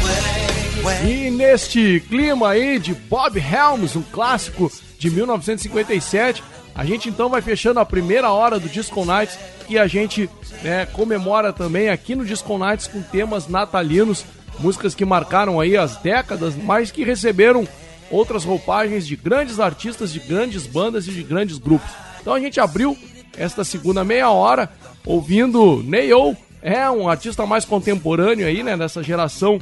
E 1.05 1.31
neste 1.31 2.03
clima 2.09 2.51
aí 2.51 2.79
de 2.79 2.95
Bob 2.95 3.39
Helms, 3.39 3.97
um 3.97 4.03
clássico 4.03 4.71
de 4.99 5.11
1957, 5.11 6.43
a 6.75 6.85
gente 6.85 7.09
então 7.09 7.29
vai 7.29 7.43
fechando 7.43 7.81
a 7.81 7.85
primeira 7.85 8.31
hora 8.31 8.59
do 8.61 8.69
Disco 8.69 9.05
Nights 9.05 9.39
e 9.69 9.79
a 9.79 9.87
gente 9.87 10.29
né, 10.63 10.87
comemora 10.87 11.53
também 11.53 11.89
aqui 11.89 12.15
no 12.15 12.25
Disco 12.25 12.57
Nights 12.57 12.87
com 12.87 13.03
temas 13.03 13.49
natalinos, 13.49 14.25
músicas 14.59 14.95
que 14.95 15.05
marcaram 15.05 15.61
aí 15.61 15.77
as 15.77 15.97
décadas, 15.97 16.55
mas 16.55 16.91
que 16.91 17.05
receberam 17.05 17.67
outras 18.11 18.45
roupagens 18.45 19.07
de 19.07 19.17
grandes 19.17 19.59
artistas, 19.59 20.13
de 20.13 20.21
grandes 20.21 20.67
bandas 20.67 21.07
e 21.09 21.11
de 21.11 21.23
grandes 21.23 21.59
grupos. 21.59 21.91
Então 22.21 22.35
a 22.35 22.41
gente 22.41 22.61
abriu 22.61 22.97
esta 23.37 23.65
segunda 23.65 24.05
meia 24.05 24.31
hora 24.31 24.71
ouvindo 25.05 25.83
Neil, 25.83 26.37
é 26.63 26.91
um 26.91 27.09
artista 27.09 27.47
mais 27.47 27.65
contemporâneo 27.65 28.47
aí, 28.47 28.63
né, 28.63 28.77
dessa 28.77 29.03
geração 29.03 29.59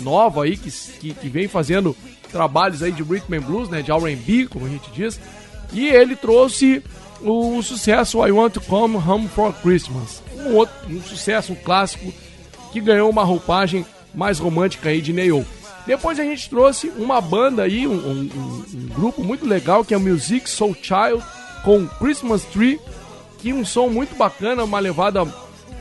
nova 0.00 0.44
aí 0.44 0.56
que, 0.56 0.70
que, 0.70 1.14
que 1.14 1.28
vem 1.28 1.48
fazendo 1.48 1.96
trabalhos 2.30 2.82
aí 2.82 2.92
de 2.92 3.02
rhythm 3.02 3.34
and 3.34 3.40
blues, 3.40 3.68
né, 3.68 3.82
de 3.82 3.90
R&B, 3.90 4.46
como 4.48 4.66
a 4.66 4.68
gente 4.68 4.90
diz. 4.92 5.18
E 5.72 5.88
ele 5.88 6.14
trouxe 6.14 6.82
o 7.22 7.62
sucesso 7.62 8.24
I 8.26 8.30
Want 8.30 8.52
to 8.54 8.60
Come 8.60 8.96
Home 8.96 9.28
for 9.28 9.52
Christmas, 9.54 10.22
um 10.38 10.54
outro 10.54 10.74
um 10.88 11.00
sucesso, 11.02 11.52
um 11.52 11.56
clássico 11.56 12.12
que 12.72 12.80
ganhou 12.80 13.08
uma 13.10 13.24
roupagem 13.24 13.84
mais 14.14 14.38
romântica 14.38 14.88
aí 14.90 15.00
de 15.00 15.12
Neil. 15.12 15.44
Depois 15.86 16.18
a 16.18 16.24
gente 16.24 16.50
trouxe 16.50 16.88
uma 16.96 17.20
banda 17.20 17.62
aí, 17.62 17.86
um, 17.86 17.92
um- 17.92 18.30
um- 18.74 18.88
grupo 18.94 19.22
muito 19.22 19.46
legal 19.46 19.84
que 19.84 19.94
é 19.94 19.96
o 19.96 20.00
Music 20.00 20.48
Soul 20.50 20.74
Child 20.80 21.22
com 21.64 21.86
Christmas 21.86 22.42
Tree, 22.44 22.80
que 23.38 23.52
um 23.52 23.64
som 23.64 23.88
muito 23.88 24.14
bacana, 24.16 24.64
uma 24.64 24.78
levada 24.80 25.24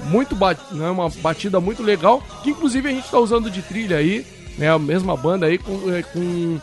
muito 0.09 0.35
ba- 0.35 0.55
né, 0.71 0.89
uma 0.89 1.09
batida 1.09 1.59
muito 1.59 1.81
legal, 1.81 2.21
que 2.43 2.51
inclusive 2.51 2.87
a 2.87 2.91
gente 2.91 3.05
está 3.05 3.17
usando 3.17 3.49
de 3.49 3.61
trilha 3.61 3.97
aí, 3.97 4.25
né, 4.57 4.69
a 4.69 4.77
mesma 4.77 5.15
banda 5.17 5.47
aí 5.47 5.57
com, 5.57 5.91
é, 5.93 6.03
com, 6.03 6.59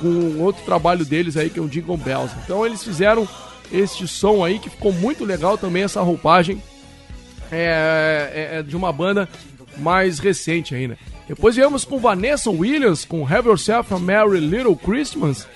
com 0.00 0.42
outro 0.42 0.62
trabalho 0.64 1.04
deles 1.04 1.36
aí 1.36 1.50
que 1.50 1.58
é 1.58 1.62
o 1.62 1.68
Jingle 1.68 1.96
Bells. 1.96 2.32
Então 2.44 2.64
eles 2.64 2.82
fizeram 2.84 3.26
este 3.72 4.06
som 4.06 4.44
aí 4.44 4.58
que 4.58 4.70
ficou 4.70 4.92
muito 4.92 5.24
legal 5.24 5.56
também 5.58 5.82
essa 5.82 6.00
roupagem 6.02 6.62
é, 7.50 8.50
é- 8.54 8.58
é 8.58 8.62
de 8.62 8.76
uma 8.76 8.92
banda 8.92 9.28
mais 9.76 10.18
recente 10.18 10.74
aí, 10.74 10.88
né? 10.88 10.96
Depois 11.28 11.56
viemos 11.56 11.84
com 11.84 11.98
Vanessa 11.98 12.50
Williams 12.50 13.04
com 13.04 13.26
Have 13.26 13.48
Yourself 13.48 13.92
a 13.92 13.98
Merry 13.98 14.40
Little 14.40 14.76
Christmas 14.76 15.46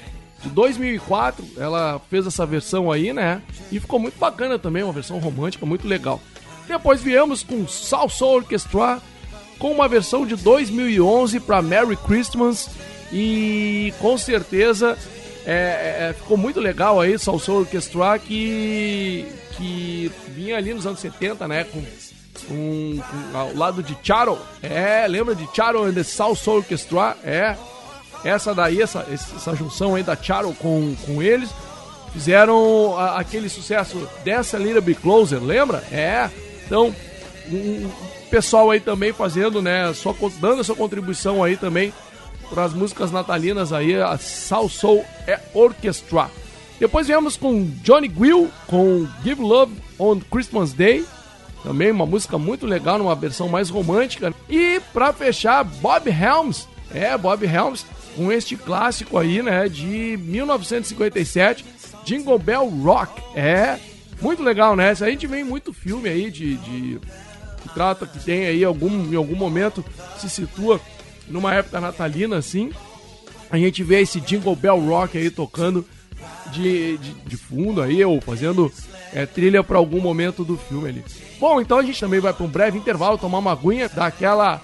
de 0.43 0.49
2004. 0.49 1.45
Ela 1.59 2.01
fez 2.09 2.27
essa 2.27 2.47
versão 2.47 2.91
aí, 2.91 3.13
né? 3.13 3.43
E 3.71 3.79
ficou 3.79 3.99
muito 4.01 4.19
bacana 4.19 4.59
também, 4.59 4.83
uma 4.83 4.93
versão 4.93 5.19
romântica 5.19 5.67
muito 5.67 5.87
legal. 5.87 6.21
Depois 6.67 7.01
viemos 7.03 7.43
com 7.43 7.67
Salsa 7.69 8.25
Orchestra 8.25 9.01
com 9.59 9.71
uma 9.73 9.89
versão 9.89 10.25
de 10.27 10.37
2011 10.37 11.41
para 11.41 11.61
Merry 11.61 11.97
Christmas 11.97 12.71
e 13.13 13.93
com 13.99 14.17
certeza 14.17 14.97
é, 15.53 16.11
é, 16.11 16.12
ficou 16.12 16.36
muito 16.36 16.61
legal 16.61 17.01
aí 17.01 17.18
Salsa 17.18 17.51
Orchestra 17.53 18.18
que 18.18 19.26
que 19.57 20.12
vinha 20.28 20.57
ali 20.57 20.72
nos 20.74 20.86
anos 20.86 21.01
70, 21.01 21.49
né, 21.49 21.64
com, 21.64 21.82
com- 22.46 23.01
com- 23.32 23.36
ao 23.38 23.55
lado 23.57 23.82
de 23.82 23.96
Charo. 24.03 24.38
É, 24.62 25.05
lembra 25.09 25.34
de 25.34 25.49
Charo 25.55 25.84
and 25.84 25.94
the 25.94 26.05
Salsa 26.05 26.51
Orchestra? 26.51 27.16
É. 27.24 27.57
Essa 28.24 28.55
daí, 28.55 28.80
essa, 28.82 29.05
essa 29.12 29.55
junção 29.57 29.94
aí 29.94 30.03
da 30.03 30.16
Charo 30.16 30.53
com, 30.55 30.94
com 31.07 31.20
eles, 31.22 31.51
fizeram 32.12 32.96
a- 32.99 33.18
aquele 33.18 33.49
sucesso 33.49 34.09
Dance 34.24 34.55
a 34.55 34.59
Little 34.59 34.82
Bit 34.82 35.01
Closer, 35.01 35.42
lembra? 35.42 35.82
É. 35.90 36.28
Então, 36.66 36.94
um, 37.51 37.57
um 37.57 37.90
pessoal 38.30 38.70
aí 38.70 38.80
também 38.80 39.12
fazendo, 39.12 39.61
né, 39.62 39.92
só 39.94 40.14
dando 40.40 40.61
a 40.61 40.64
sua 40.64 40.76
contribuição 40.76 41.42
aí 41.42 41.57
também 41.57 41.92
para 42.51 42.64
as 42.64 42.72
músicas 42.72 43.11
natalinas 43.11 43.72
aí, 43.72 43.94
a 43.94 44.16
Soul 44.18 44.68
Soul 44.68 45.05
é 45.26 45.40
Orchestra. 45.55 46.30
Depois 46.78 47.07
viemos 47.07 47.36
com 47.36 47.64
Johnny 47.82 48.09
Gill 48.09 48.51
com 48.66 49.07
Give 49.22 49.42
Love 49.42 49.72
on 49.99 50.20
Christmas 50.20 50.72
Day, 50.72 51.05
também 51.62 51.90
uma 51.90 52.07
música 52.07 52.38
muito 52.38 52.66
legal, 52.66 52.99
numa 52.99 53.14
versão 53.14 53.49
mais 53.49 53.68
romântica. 53.68 54.32
E 54.49 54.80
para 54.92 55.12
fechar, 55.12 55.64
Bob 55.64 56.09
Helms, 56.09 56.68
é 56.94 57.16
Bob 57.18 57.44
Helms 57.44 57.84
com 58.16 58.30
este 58.32 58.57
clássico 58.57 59.18
aí, 59.18 59.42
né, 59.42 59.68
de 59.68 60.18
1957, 60.22 61.64
Jingle 62.05 62.38
Bell 62.38 62.68
Rock. 62.68 63.20
É 63.34 63.78
muito 64.20 64.42
legal, 64.42 64.74
né? 64.74 64.90
A 64.90 64.94
gente 64.94 65.26
vê 65.26 65.44
muito 65.44 65.72
filme 65.72 66.09
aí 66.09 66.30
de, 66.30 66.57
de 66.57 67.01
que 67.62 67.68
trata 67.74 68.07
que 68.07 68.18
tem 68.18 68.46
aí 68.46 68.64
algum 68.64 69.12
em 69.12 69.16
algum 69.16 69.36
momento 69.36 69.84
se 70.18 70.30
situa 70.30 70.80
numa 71.29 71.55
época 71.55 71.81
natalina 71.81 72.37
assim. 72.37 72.70
A 73.51 73.57
gente 73.57 73.83
vê 73.83 74.01
esse 74.01 74.20
Jingle 74.20 74.55
Bell 74.55 74.79
Rock 74.79 75.16
aí 75.16 75.31
tocando 75.31 75.85
de, 76.53 76.99
de, 76.99 77.12
de 77.12 77.37
fundo 77.37 77.81
aí, 77.81 78.05
ou 78.05 78.20
fazendo 78.20 78.72
é, 79.12 79.26
trilha 79.26 79.62
para 79.62 79.79
algum 79.79 80.01
momento 80.01 80.45
do 80.45 80.57
filme 80.57 80.89
ali. 80.89 81.05
Bom, 81.39 81.61
então 81.61 81.79
a 81.79 81.83
gente 81.83 82.01
também 82.01 82.20
vai 82.20 82.33
para 82.33 82.45
um 82.45 82.49
breve 82.49 82.79
intervalo, 82.79 83.16
tomar 83.16 83.39
uma 83.39 83.53
aguinha, 83.53 83.89
dar 83.89 84.07
aquela 84.07 84.61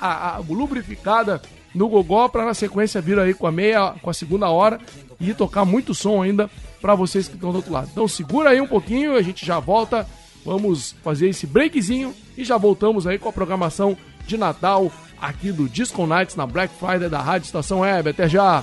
a, 0.00 0.36
a 0.36 0.38
lubrificada 0.38 1.40
no 1.74 1.88
gogó 1.88 2.28
para 2.28 2.44
na 2.44 2.54
sequência 2.54 3.00
vir 3.00 3.18
aí 3.18 3.34
com 3.34 3.46
a 3.46 3.52
meia, 3.52 3.94
com 4.00 4.08
a 4.08 4.14
segunda 4.14 4.48
hora 4.48 4.80
e 5.20 5.34
tocar 5.34 5.64
muito 5.64 5.94
som 5.94 6.22
ainda 6.22 6.48
para 6.80 6.94
vocês 6.94 7.28
que 7.28 7.34
estão 7.34 7.50
do 7.50 7.56
outro 7.56 7.72
lado. 7.72 7.88
Então 7.90 8.06
segura 8.06 8.50
aí 8.50 8.60
um 8.60 8.66
pouquinho, 8.66 9.16
a 9.16 9.22
gente 9.22 9.44
já 9.44 9.58
volta. 9.58 10.06
Vamos 10.44 10.94
fazer 11.02 11.30
esse 11.30 11.46
breakzinho 11.46 12.14
e 12.36 12.44
já 12.44 12.58
voltamos 12.58 13.06
aí 13.06 13.18
com 13.18 13.30
a 13.30 13.32
programação 13.32 13.96
de 14.26 14.36
Natal 14.36 14.92
aqui 15.24 15.50
do 15.50 15.68
Disco 15.68 16.06
Nights 16.06 16.36
na 16.36 16.46
Black 16.46 16.72
Friday 16.78 17.08
da 17.08 17.20
Rádio 17.20 17.46
Estação 17.46 17.80
Web. 17.80 18.10
Até 18.10 18.28
já! 18.28 18.62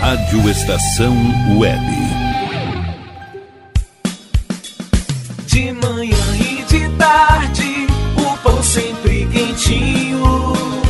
Rádio 0.00 0.50
Estação 0.50 1.14
Web. 1.58 1.80
De 5.46 5.72
manhã 5.72 6.16
e 6.36 6.64
de 6.64 6.88
tarde, 6.96 7.86
o 8.16 8.36
pão 8.38 8.62
sempre 8.62 9.26
quentinho. 9.26 10.89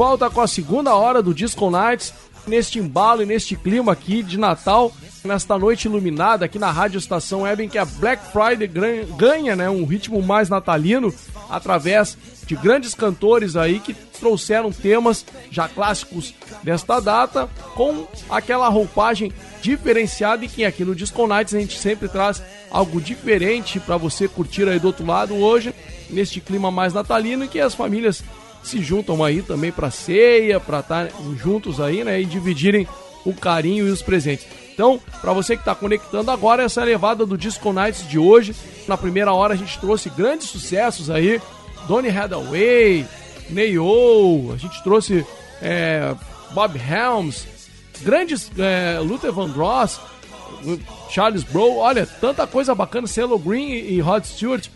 Volta 0.00 0.30
com 0.30 0.40
a 0.40 0.46
segunda 0.46 0.94
hora 0.94 1.22
do 1.22 1.34
Disco 1.34 1.70
Nights, 1.70 2.14
neste 2.46 2.78
embalo 2.78 3.22
e 3.22 3.26
neste 3.26 3.54
clima 3.54 3.92
aqui 3.92 4.22
de 4.22 4.38
Natal, 4.38 4.90
nesta 5.22 5.58
noite 5.58 5.88
iluminada 5.88 6.46
aqui 6.46 6.58
na 6.58 6.70
Rádio 6.70 6.96
Estação 6.96 7.42
Web, 7.42 7.64
em 7.64 7.68
que 7.68 7.76
a 7.76 7.84
Black 7.84 8.32
Friday 8.32 8.66
ganha 9.18 9.54
né, 9.54 9.68
um 9.68 9.84
ritmo 9.84 10.22
mais 10.22 10.48
natalino 10.48 11.12
através 11.50 12.16
de 12.46 12.56
grandes 12.56 12.94
cantores 12.94 13.56
aí 13.56 13.78
que 13.78 13.92
trouxeram 13.92 14.72
temas 14.72 15.22
já 15.50 15.68
clássicos 15.68 16.32
desta 16.62 16.98
data 16.98 17.46
com 17.74 18.06
aquela 18.30 18.70
roupagem 18.70 19.30
diferenciada 19.60 20.42
e 20.46 20.48
que 20.48 20.64
aqui 20.64 20.82
no 20.82 20.94
Disco 20.94 21.26
Nights 21.26 21.54
a 21.54 21.60
gente 21.60 21.78
sempre 21.78 22.08
traz 22.08 22.42
algo 22.70 23.02
diferente 23.02 23.78
para 23.78 23.98
você 23.98 24.26
curtir 24.26 24.66
aí 24.66 24.78
do 24.78 24.86
outro 24.86 25.04
lado 25.04 25.36
hoje, 25.36 25.74
neste 26.08 26.40
clima 26.40 26.70
mais 26.70 26.94
natalino 26.94 27.44
e 27.44 27.48
que 27.48 27.60
as 27.60 27.74
famílias 27.74 28.24
se 28.62 28.82
juntam 28.82 29.24
aí 29.24 29.42
também 29.42 29.72
para 29.72 29.90
ceia, 29.90 30.60
para 30.60 30.80
estar 30.80 31.08
juntos 31.36 31.80
aí, 31.80 32.04
né, 32.04 32.20
e 32.20 32.24
dividirem 32.24 32.86
o 33.24 33.34
carinho 33.34 33.86
e 33.86 33.90
os 33.90 34.02
presentes. 34.02 34.46
Então, 34.72 35.00
para 35.20 35.32
você 35.32 35.56
que 35.56 35.62
está 35.62 35.74
conectando 35.74 36.30
agora, 36.30 36.62
essa 36.62 36.80
é 36.80 36.84
levada 36.84 37.26
do 37.26 37.36
Disco 37.36 37.72
Nights 37.72 38.08
de 38.08 38.18
hoje. 38.18 38.54
Na 38.88 38.96
primeira 38.96 39.32
hora 39.32 39.52
a 39.52 39.56
gente 39.56 39.78
trouxe 39.78 40.08
grandes 40.08 40.48
sucessos 40.48 41.10
aí. 41.10 41.40
Donny 41.86 42.08
Hathaway, 42.08 43.06
Neo, 43.50 44.52
a 44.54 44.56
gente 44.56 44.82
trouxe 44.82 45.26
é, 45.60 46.14
Bob 46.52 46.78
Helms, 46.78 47.46
grandes 48.02 48.50
é, 48.58 48.98
Luther 49.00 49.32
Vandross, 49.32 50.00
Charles 51.10 51.42
Bro, 51.42 51.76
olha, 51.76 52.06
tanta 52.06 52.46
coisa 52.46 52.74
bacana, 52.74 53.06
Cello 53.06 53.38
Green 53.38 53.70
e 53.70 54.00
Rod 54.00 54.24
Stewart 54.24 54.68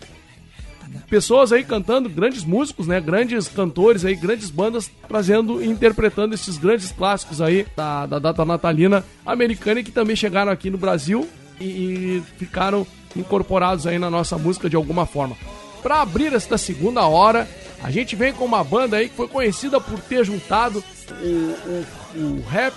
pessoas 1.08 1.52
aí 1.52 1.64
cantando, 1.64 2.08
grandes 2.08 2.44
músicos, 2.44 2.86
né? 2.86 3.00
Grandes 3.00 3.48
cantores 3.48 4.04
aí, 4.04 4.14
grandes 4.14 4.50
bandas 4.50 4.90
trazendo 5.08 5.62
e 5.62 5.68
interpretando 5.68 6.34
esses 6.34 6.56
grandes 6.56 6.92
clássicos 6.92 7.40
aí 7.40 7.66
da, 7.76 8.06
da 8.06 8.18
data 8.18 8.44
natalina 8.44 9.04
americana 9.24 9.80
e 9.80 9.84
que 9.84 9.92
também 9.92 10.16
chegaram 10.16 10.52
aqui 10.52 10.70
no 10.70 10.78
Brasil 10.78 11.28
e, 11.60 11.64
e 11.64 12.22
ficaram 12.38 12.86
incorporados 13.16 13.86
aí 13.86 13.98
na 13.98 14.10
nossa 14.10 14.36
música 14.36 14.68
de 14.68 14.76
alguma 14.76 15.06
forma. 15.06 15.36
Para 15.82 16.00
abrir 16.00 16.32
esta 16.32 16.56
segunda 16.56 17.02
hora, 17.02 17.48
a 17.82 17.90
gente 17.90 18.16
vem 18.16 18.32
com 18.32 18.44
uma 18.44 18.64
banda 18.64 18.96
aí 18.96 19.08
que 19.08 19.16
foi 19.16 19.28
conhecida 19.28 19.80
por 19.80 20.00
ter 20.00 20.24
juntado 20.24 20.82
o, 21.20 21.26
o, 21.26 21.86
o 22.18 22.44
rap 22.48 22.74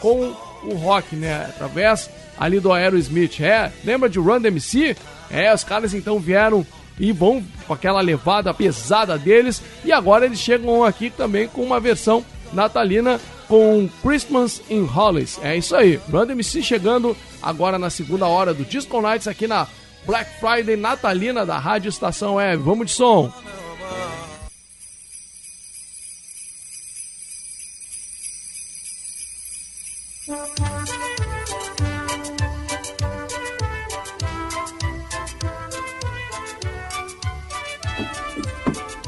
com 0.00 0.34
o 0.64 0.74
rock, 0.74 1.16
né? 1.16 1.46
Através 1.48 2.10
ali 2.38 2.60
do 2.60 2.72
Aerosmith. 2.72 3.40
É, 3.40 3.72
lembra 3.84 4.08
de 4.08 4.18
Run 4.18 4.40
DMC? 4.40 4.96
É, 5.30 5.52
os 5.52 5.64
caras 5.64 5.94
então 5.94 6.18
vieram 6.18 6.66
e 6.98 7.12
vão 7.12 7.42
com 7.66 7.72
aquela 7.72 8.00
levada 8.00 8.52
pesada 8.54 9.18
deles. 9.18 9.62
E 9.84 9.92
agora 9.92 10.24
eles 10.24 10.38
chegam 10.38 10.84
aqui 10.84 11.10
também 11.10 11.48
com 11.48 11.62
uma 11.62 11.80
versão 11.80 12.24
natalina 12.52 13.20
com 13.48 13.88
Christmas 14.02 14.62
in 14.70 14.84
Hollis. 14.84 15.38
É 15.42 15.56
isso 15.56 15.74
aí. 15.76 16.00
Run 16.10 16.30
MC 16.30 16.62
chegando 16.62 17.16
agora 17.42 17.78
na 17.78 17.90
segunda 17.90 18.26
hora 18.26 18.54
do 18.54 18.64
Disco 18.64 19.00
Nights 19.00 19.28
aqui 19.28 19.46
na 19.46 19.66
Black 20.06 20.38
Friday 20.40 20.76
natalina 20.76 21.44
da 21.44 21.58
Rádio 21.58 21.88
Estação 21.88 22.34
Web. 22.34 22.62
Vamos 22.62 22.86
de 22.86 22.92
som. 22.92 23.32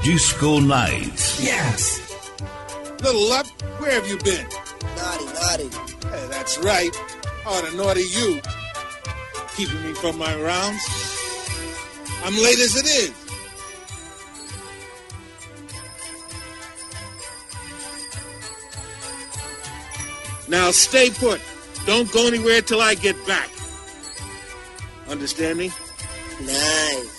Disco 0.06 0.60
Night. 0.60 1.36
Yes. 1.42 1.98
Little 3.02 3.28
Luck, 3.28 3.44
where 3.80 3.90
have 3.90 4.06
you 4.06 4.16
been? 4.18 4.46
Naughty, 4.94 5.24
naughty. 5.34 5.68
Hey, 6.06 6.28
that's 6.30 6.58
right. 6.58 6.90
Oh, 7.44 7.68
the 7.68 7.76
naughty 7.76 8.02
you. 8.02 8.40
Keeping 9.56 9.82
me 9.82 9.94
from 9.94 10.16
my 10.16 10.32
rounds. 10.40 10.80
I'm 12.22 12.34
late 12.34 12.60
as 12.60 12.76
it 12.76 12.86
is. 12.86 13.10
Now 20.48 20.70
stay 20.70 21.10
put. 21.10 21.40
Don't 21.84 22.12
go 22.12 22.28
anywhere 22.28 22.62
till 22.62 22.80
I 22.80 22.94
get 22.94 23.16
back. 23.26 23.50
Understand 25.08 25.58
me? 25.58 25.72
Nice. 26.42 27.15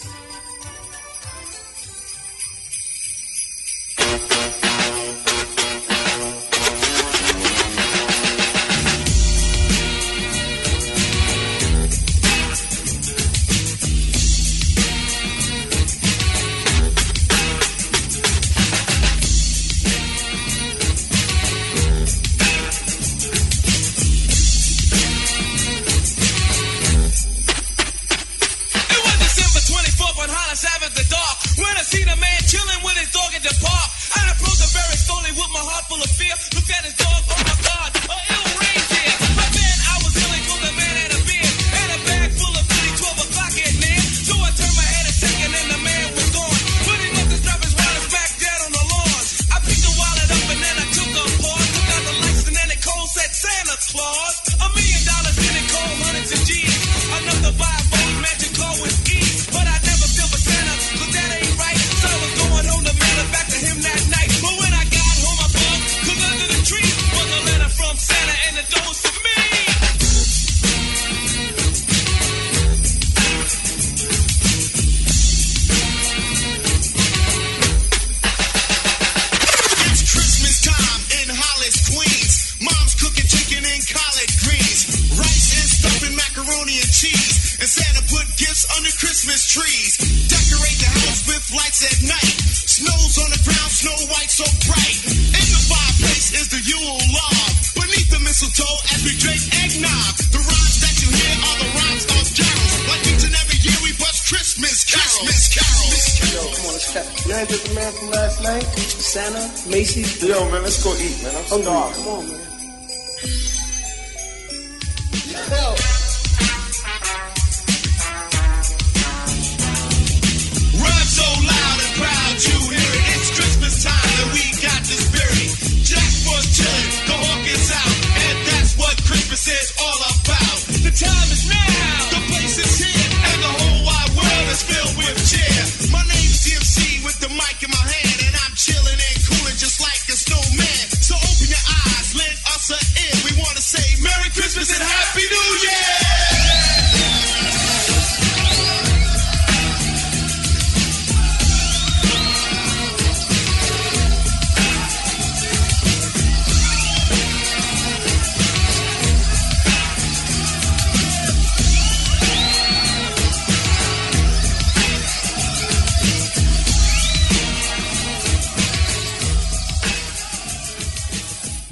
Santa, 109.56 109.70
Macy. 109.70 110.28
Yo, 110.28 110.50
man, 110.50 110.64
let's 110.64 110.84
go 110.84 110.94
eat, 110.96 111.24
man. 111.24 111.36
I'm 111.36 111.62
starving. 111.62 112.04
Come 112.04 112.14
on, 112.14 112.28
man. 112.30 112.47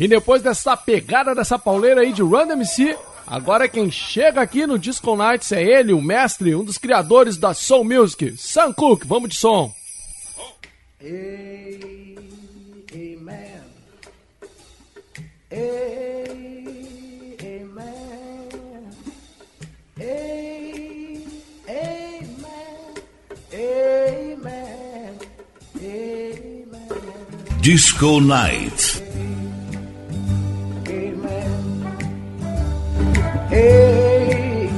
E 0.05 0.07
depois 0.07 0.39
dessa 0.39 0.77
pegada 0.77 1.33
dessa 1.33 1.57
pauleira 1.57 2.01
aí 2.01 2.13
de 2.13 2.21
Run 2.21 2.51
MC, 2.51 2.95
agora 3.25 3.67
quem 3.67 3.89
chega 3.89 4.39
aqui 4.39 4.67
no 4.67 4.77
Disco 4.77 5.15
Nights 5.15 5.51
é 5.51 5.63
ele, 5.63 5.93
o 5.93 5.99
mestre, 5.99 6.53
um 6.53 6.63
dos 6.63 6.77
criadores 6.77 7.37
da 7.37 7.55
Soul 7.55 7.85
Music, 7.85 8.37
Sam 8.37 8.71
Cooke. 8.71 9.07
Vamos 9.07 9.29
de 9.29 9.35
som. 9.35 9.73
Amen. 11.01 12.19
Amen. 12.93 13.63
Amen. 21.67 22.53
Amen. 25.83 26.29
Disco 27.59 28.21
Night. 28.21 29.04
Amen. 33.55 34.69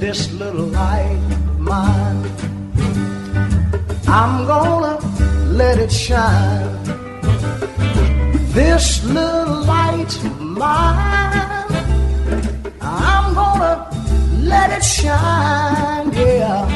This 0.00 0.32
little 0.32 0.66
light 0.66 1.20
mine, 1.58 2.24
I'm 4.08 4.46
gonna 4.46 4.98
let 5.52 5.78
it 5.78 5.92
shine. 5.92 6.74
This 8.52 9.04
little 9.04 9.62
light 9.64 10.12
mine, 10.40 11.53
let 14.44 14.70
it 14.70 14.84
shine, 14.84 16.12
yeah. 16.12 16.68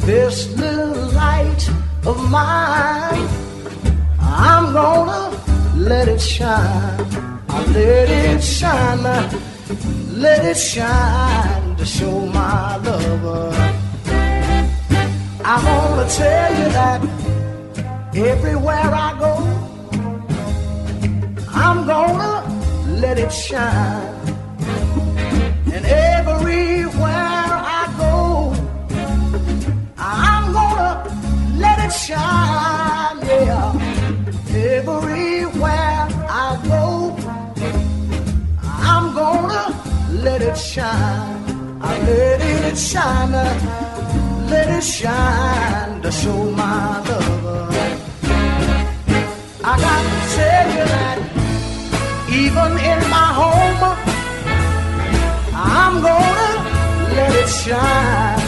This 0.00 0.54
little 0.56 1.10
light 1.12 1.68
of 2.06 2.30
mine, 2.30 3.28
I'm 4.20 4.72
gonna 4.72 5.36
let 5.76 6.08
it 6.08 6.20
shine. 6.20 7.40
I 7.48 7.64
let 7.72 8.08
it 8.10 8.42
shine, 8.42 9.02
let 10.24 10.44
it 10.44 10.56
shine 10.56 11.76
to 11.76 11.84
show 11.84 12.26
my 12.26 12.76
lover. 12.76 13.50
I 15.44 15.56
wanna 15.66 16.08
tell 16.10 16.50
you 16.58 16.68
that 16.78 17.00
everywhere 18.14 18.90
I 19.06 19.10
go, 19.18 19.34
I'm 21.48 21.86
gonna 21.86 22.34
let 23.00 23.18
it 23.18 23.32
shine. 23.32 24.37
And 25.78 25.86
everywhere 25.86 27.52
I 27.78 27.94
go, 27.96 28.52
I'm 29.96 30.52
gonna 30.52 30.92
let 31.56 31.78
it 31.86 31.92
shine, 31.92 33.18
yeah. 33.24 33.70
Everywhere 34.74 36.08
I 36.44 36.58
go, 36.66 37.16
I'm 38.64 39.14
gonna 39.14 39.66
let 40.24 40.42
it 40.42 40.56
shine. 40.56 41.78
I 41.80 41.96
let 42.08 42.40
it 42.40 42.76
shine, 42.76 43.30
let 44.50 44.68
it 44.78 44.82
shine 44.82 46.02
to 46.02 46.10
show 46.10 46.50
my 46.50 46.98
lover. 47.06 47.68
I 49.62 49.74
got 49.86 50.02
to 50.10 50.18
tell 50.34 50.66
you 50.76 50.84
that 50.94 51.18
even 52.30 52.72
in 52.90 53.00
my 53.10 53.28
home, 53.40 54.07
I'm 55.90 56.02
gonna 56.02 56.50
let 57.16 57.32
it 57.42 57.48
shine. 57.48 58.40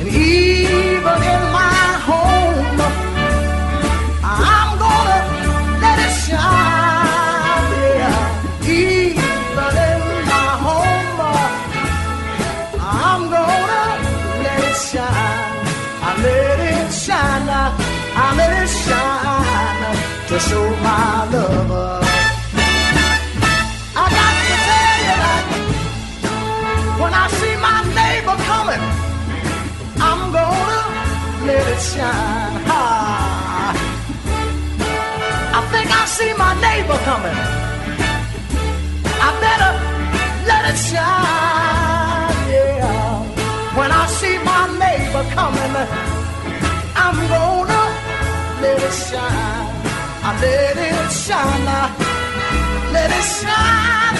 And 0.00 0.08
even 0.08 1.18
in 1.32 1.42
my 1.58 1.84
home, 2.08 2.80
I'm 4.20 4.70
gonna 4.82 5.20
let 5.84 5.98
it 6.06 6.14
shine. 6.24 7.70
Yeah. 8.00 8.68
Even 8.82 9.74
in 9.90 10.02
my 10.32 10.50
home, 10.66 11.20
I'm 12.80 13.22
gonna 13.34 13.84
let 14.42 14.60
it 14.70 14.78
shine. 14.90 15.56
I 16.06 16.10
let 16.24 16.58
it 16.72 16.92
shine. 17.04 17.48
I 18.24 18.26
let 18.38 18.52
it 18.60 18.70
shine 18.84 19.96
to 20.28 20.36
show 20.48 20.66
my 20.82 21.30
lover. 21.32 22.01
Ha. 31.82 33.74
I 35.58 35.60
think 35.72 35.88
I 35.90 36.04
see 36.06 36.32
my 36.34 36.54
neighbor 36.66 36.98
coming. 37.08 37.38
I 39.26 39.28
better 39.42 39.72
let 40.46 40.62
it 40.70 40.78
shine. 40.88 42.38
Yeah. 42.54 43.76
When 43.78 43.90
I 43.90 44.06
see 44.18 44.36
my 44.50 44.64
neighbor 44.82 45.24
coming, 45.34 45.74
I'm 47.04 47.18
gonna 47.34 47.84
let 48.62 48.78
it 48.88 48.94
shine. 49.06 49.70
I 50.22 50.30
let 50.40 50.76
it 50.76 51.10
shine. 51.10 51.66
I 51.66 52.12
let 52.92 53.10
it 53.10 53.26
shine 53.40 54.16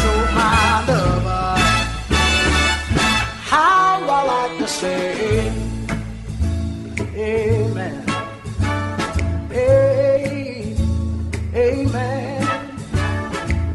So 0.00 0.10
my 0.34 0.84
lover 0.88 1.44
how 3.50 4.00
I 4.02 4.20
like 4.32 4.58
to 4.58 4.66
say 4.66 5.23
amen. 7.24 8.04
Amen. 11.54 12.42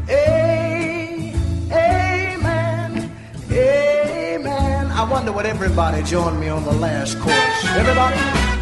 A- 0.08 1.32
Amen. 1.72 3.10
Amen. 3.50 4.86
I 4.92 5.04
wonder 5.10 5.32
would 5.32 5.46
everybody 5.46 6.02
join 6.02 6.38
me 6.38 6.48
on 6.48 6.64
the 6.64 6.72
last 6.72 7.18
chorus. 7.20 7.64
Everybody? 7.80 8.16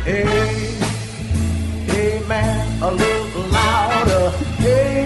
A- 0.06 0.78
Amen. 1.90 2.82
A 2.82 2.90
little 2.92 3.42
louder. 3.58 4.32
A- 4.60 4.97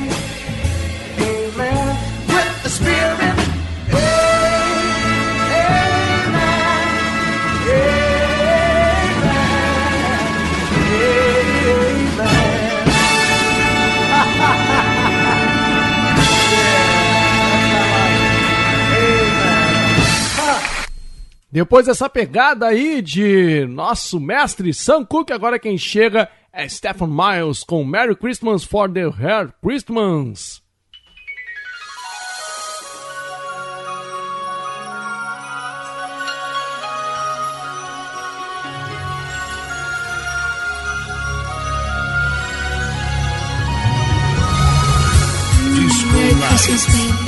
Depois 21.52 21.84
dessa 21.84 22.08
pegada 22.08 22.66
aí 22.66 23.02
de 23.02 23.66
nosso 23.66 24.18
mestre 24.18 24.72
Sam 24.72 25.04
Cooke, 25.04 25.34
agora 25.34 25.58
quem 25.58 25.76
chega 25.76 26.26
é 26.50 26.66
Stephen 26.66 27.08
Miles 27.08 27.62
com 27.62 27.84
Merry 27.84 28.16
Christmas 28.16 28.64
for 28.64 28.90
the 28.90 29.10
Hair 29.10 29.52
Christmas. 29.62 30.62
Christmas, 46.64 46.86
baby. 46.86 47.21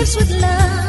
Gifts 0.00 0.16
with 0.16 0.30
love 0.30 0.79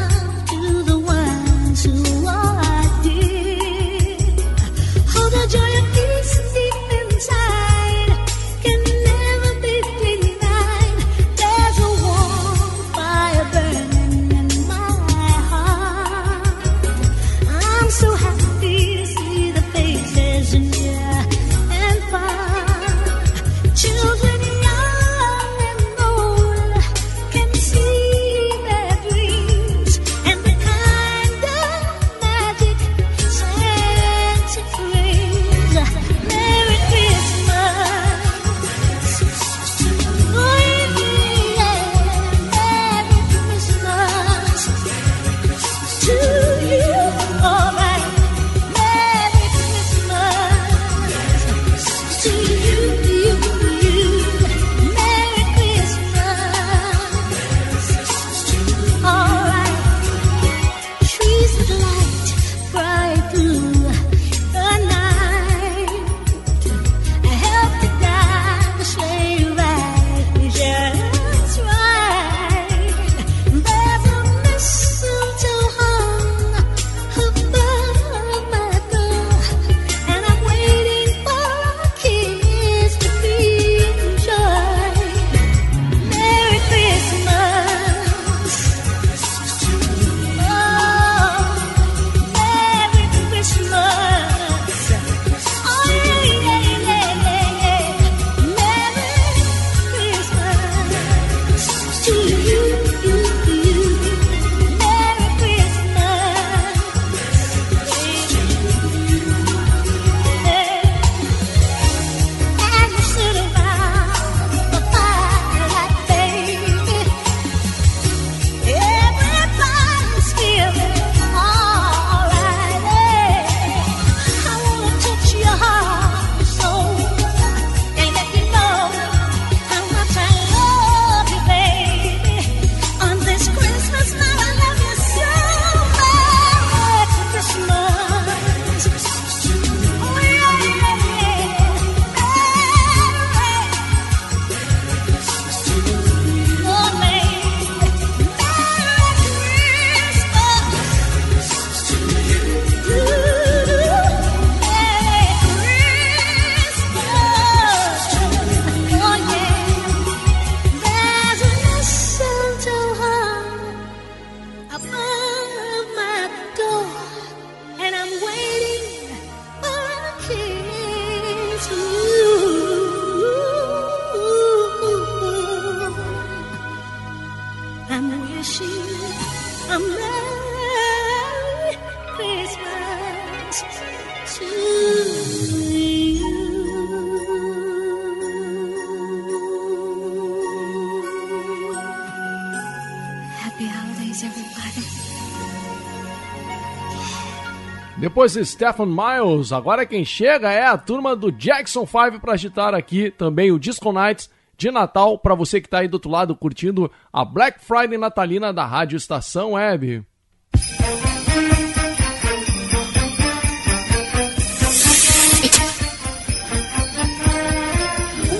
Depois 198.22 198.34
de 198.34 198.46
Stephen 198.46 198.86
Miles, 198.86 199.50
agora 199.50 199.84
quem 199.84 200.04
chega 200.04 200.48
é 200.52 200.64
a 200.64 200.78
turma 200.78 201.16
do 201.16 201.32
Jackson 201.32 201.84
5 201.84 202.20
para 202.20 202.34
agitar 202.34 202.72
aqui 202.72 203.10
também 203.10 203.50
o 203.50 203.58
Disco 203.58 203.90
Nights 203.90 204.30
de 204.56 204.70
Natal 204.70 205.18
para 205.18 205.34
você 205.34 205.60
que 205.60 205.68
tá 205.68 205.80
aí 205.80 205.88
do 205.88 205.94
outro 205.94 206.08
lado 206.08 206.36
curtindo 206.36 206.88
a 207.12 207.24
Black 207.24 207.58
Friday 207.58 207.98
natalina 207.98 208.52
da 208.52 208.64
Rádio 208.64 208.96
Estação 208.96 209.54
Web. 209.54 210.06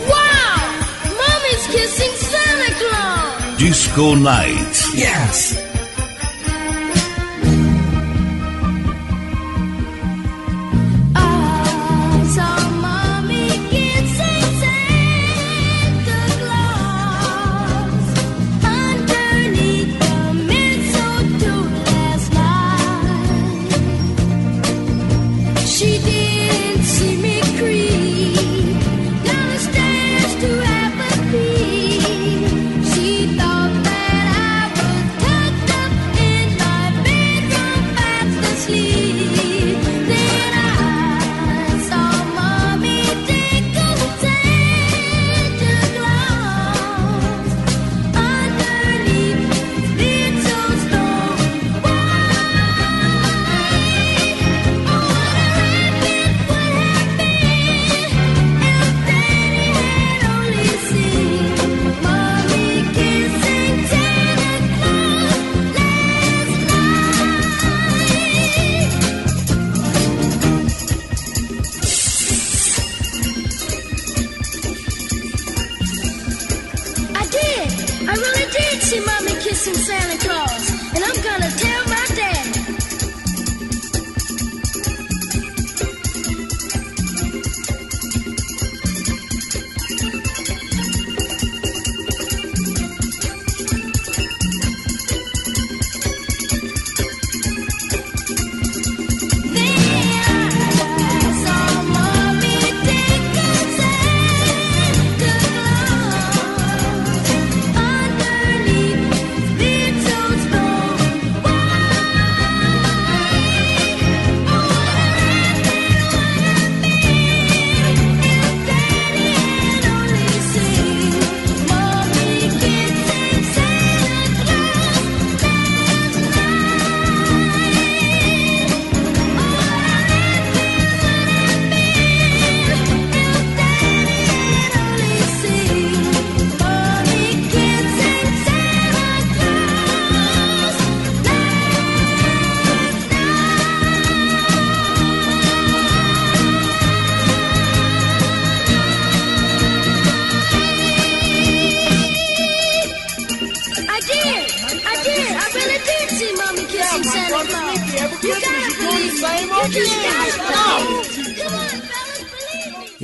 Wow! 0.07 0.63
Mommy's 1.19 1.67
kissing 1.67 2.15
Santa 2.19 2.73
Claus! 2.79 3.57
Disco 3.59 4.15
Night. 4.15 4.97
Yes! 4.97 5.52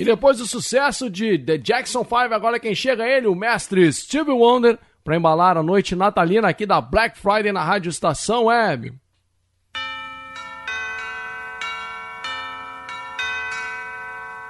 Depois 0.09 0.39
do 0.39 0.47
sucesso 0.47 1.11
de 1.11 1.37
The 1.37 1.59
Jackson 1.59 2.03
5, 2.03 2.15
agora 2.33 2.59
quem 2.59 2.75
chega 2.75 3.05
é 3.05 3.19
ele, 3.19 3.27
o 3.27 3.35
mestre 3.35 3.93
Stevie 3.93 4.33
Wonder, 4.33 4.79
para 5.05 5.17
embalar 5.19 5.59
a 5.59 5.63
noite 5.63 5.95
natalina 5.95 6.49
aqui 6.49 6.65
da 6.65 6.81
Black 6.81 7.19
Friday 7.19 7.53
na 7.53 7.63
Rádio 7.63 7.91
Estação 7.91 8.45
Web. 8.45 8.95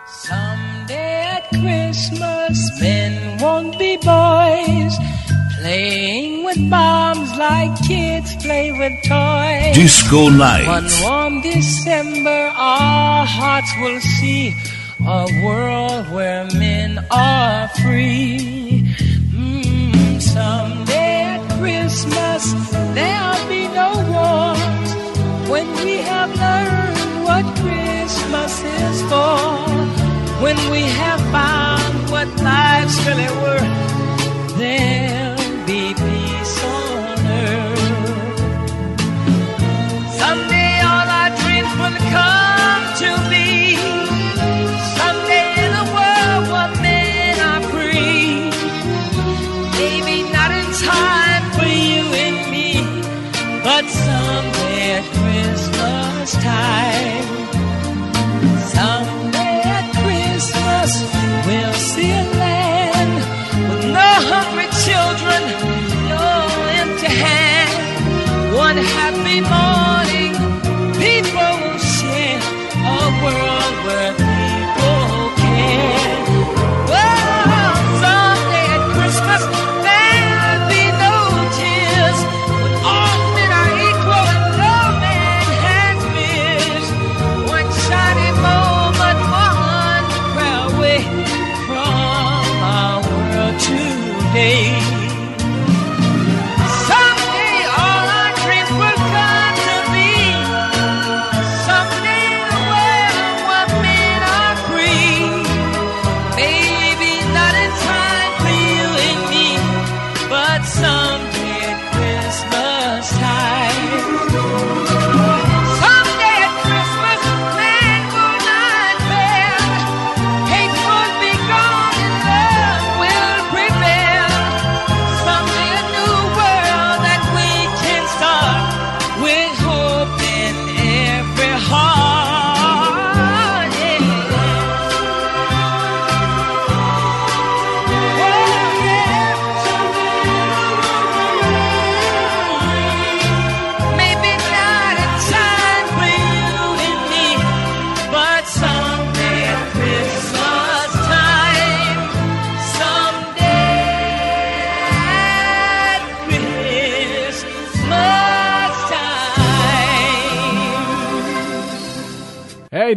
Someday 0.07 1.27
at 1.27 1.49
Christmas, 1.51 2.57
men 2.81 3.39
won't 3.41 3.77
be 3.79 3.97
boys, 3.97 4.97
playing 5.59 6.45
with 6.45 6.71
bombs 6.71 7.37
like 7.37 7.75
kids 7.85 8.37
play 8.37 8.71
with 8.71 8.93
toys. 9.09 9.75
Disco 9.75 10.31
Night. 10.31 10.69
One 10.69 10.87
warm 11.03 11.41
December, 11.41 12.53
our 12.55 13.27
hearts 13.27 13.73
will 13.81 14.01
see 14.01 14.55
a 15.09 15.27
world 15.43 16.07
where 16.13 16.45
men 16.53 17.03
are 17.11 17.67
free. 17.81 18.85
Mm, 19.33 20.21
someday 20.21 21.23
at 21.35 21.43
Christmas, 21.59 22.53
there'll 22.93 23.49
be 23.49 23.69
no 23.69 23.91
wars 24.13 24.89
when 25.49 25.67
we 25.83 25.97
have 26.13 26.31
learned 26.37 27.25
what 27.25 27.45
Christmas 27.57 28.63
is 28.63 29.01
for. 29.09 29.39
When 30.45 30.59
we 30.71 30.83
have 30.83 31.21
found 31.33 32.11
what 32.11 32.29
life's 32.43 32.99
really 33.07 33.33
worth, 33.41 33.88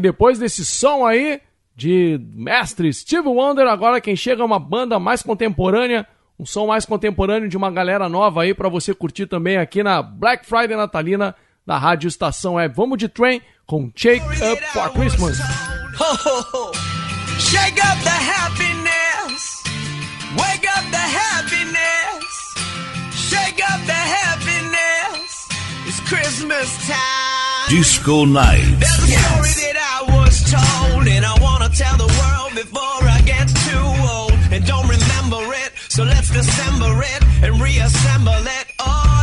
depois 0.01 0.39
desse 0.39 0.65
som 0.65 1.05
aí 1.05 1.39
de 1.75 2.19
mestre 2.33 2.93
Steve 2.93 3.27
Wonder, 3.27 3.67
agora 3.67 4.01
quem 4.01 4.15
chega 4.15 4.41
é 4.41 4.45
uma 4.45 4.59
banda 4.59 4.99
mais 4.99 5.23
contemporânea, 5.23 6.05
um 6.37 6.45
som 6.45 6.67
mais 6.67 6.85
contemporâneo 6.85 7.47
de 7.47 7.57
uma 7.57 7.71
galera 7.71 8.09
nova 8.09 8.43
aí 8.43 8.53
para 8.53 8.69
você 8.69 8.93
curtir 8.93 9.27
também 9.27 9.57
aqui 9.57 9.81
na 9.83 10.01
Black 10.01 10.45
Friday 10.45 10.75
Natalina 10.75 11.35
da 11.65 11.77
Rádio 11.77 12.07
Estação 12.07 12.55
Web. 12.55 12.75
Vamos 12.75 12.97
de 12.97 13.07
trem 13.07 13.41
com 13.65 13.91
Shake 13.95 14.25
Up 14.51 14.61
for 14.73 14.91
Christmas. 14.91 15.37
Shake 17.39 17.79
up 17.81 17.97
the 18.03 18.09
happiness. 18.09 19.63
Wake 20.37 20.67
up 20.67 20.85
the 20.91 20.97
happiness. 20.97 22.25
Shake 23.13 23.61
up 23.63 23.81
the 23.85 23.93
happiness. 23.93 25.47
It's 25.87 25.99
Christmas 26.01 26.87
time. 26.87 27.69
Disco 27.69 28.25
Night. 28.25 28.77
told, 30.51 31.07
and 31.07 31.25
I 31.25 31.35
wanna 31.41 31.69
tell 31.69 31.95
the 31.95 32.11
world 32.19 32.51
before 32.55 33.03
I 33.17 33.21
get 33.25 33.47
too 33.67 33.87
old 34.15 34.35
and 34.51 34.65
don't 34.65 34.87
remember 34.87 35.43
it. 35.63 35.71
So 35.87 36.03
let's 36.03 36.29
dissemble 36.29 36.99
it 37.13 37.21
and 37.43 37.61
reassemble 37.61 38.43
it. 38.59 38.65
Oh. 38.79 39.20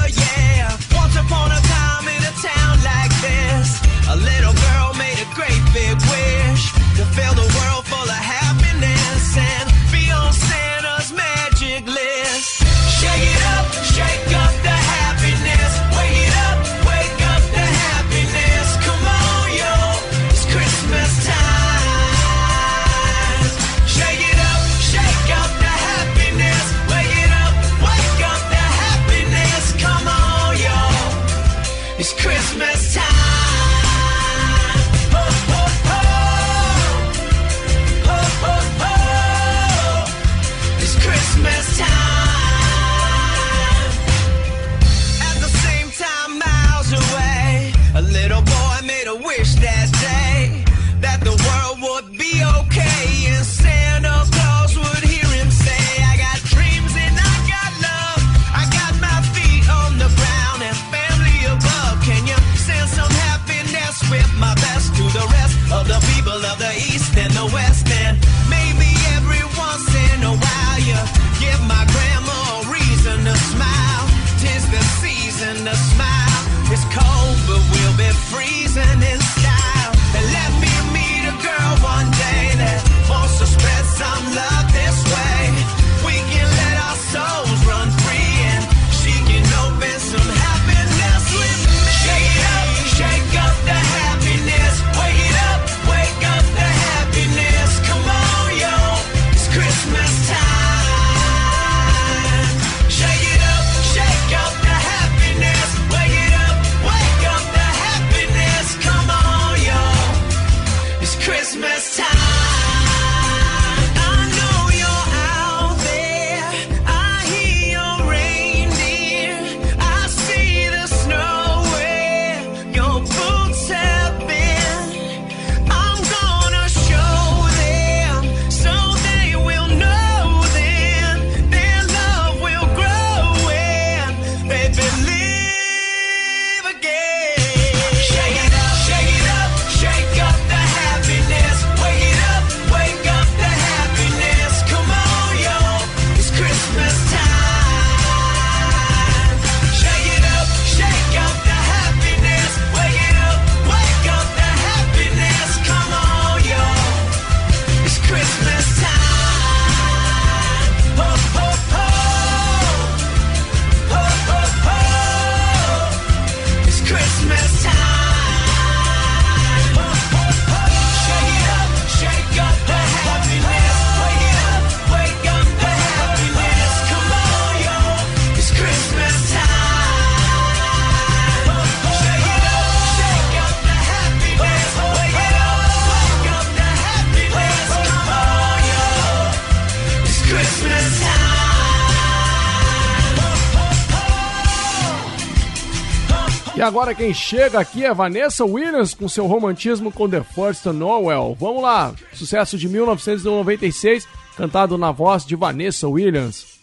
agora 196.69 196.95
quem 196.95 197.15
chega 197.15 197.59
aqui 197.59 197.83
é 197.83 197.95
Vanessa 197.95 198.45
Williams 198.45 198.93
com 198.93 199.09
seu 199.09 199.27
romantismo 199.27 199.91
com 199.91 200.07
The 200.07 200.23
First 200.23 200.67
Noel. 200.67 201.35
Vamos 201.41 201.63
lá, 201.63 201.95
sucesso 202.13 202.59
de 202.59 202.69
1996, 202.69 204.07
cantado 204.37 204.77
na 204.77 204.93
voz 204.93 205.25
de 205.25 205.35
Vanessa 205.35 205.89
Williams. 205.89 206.59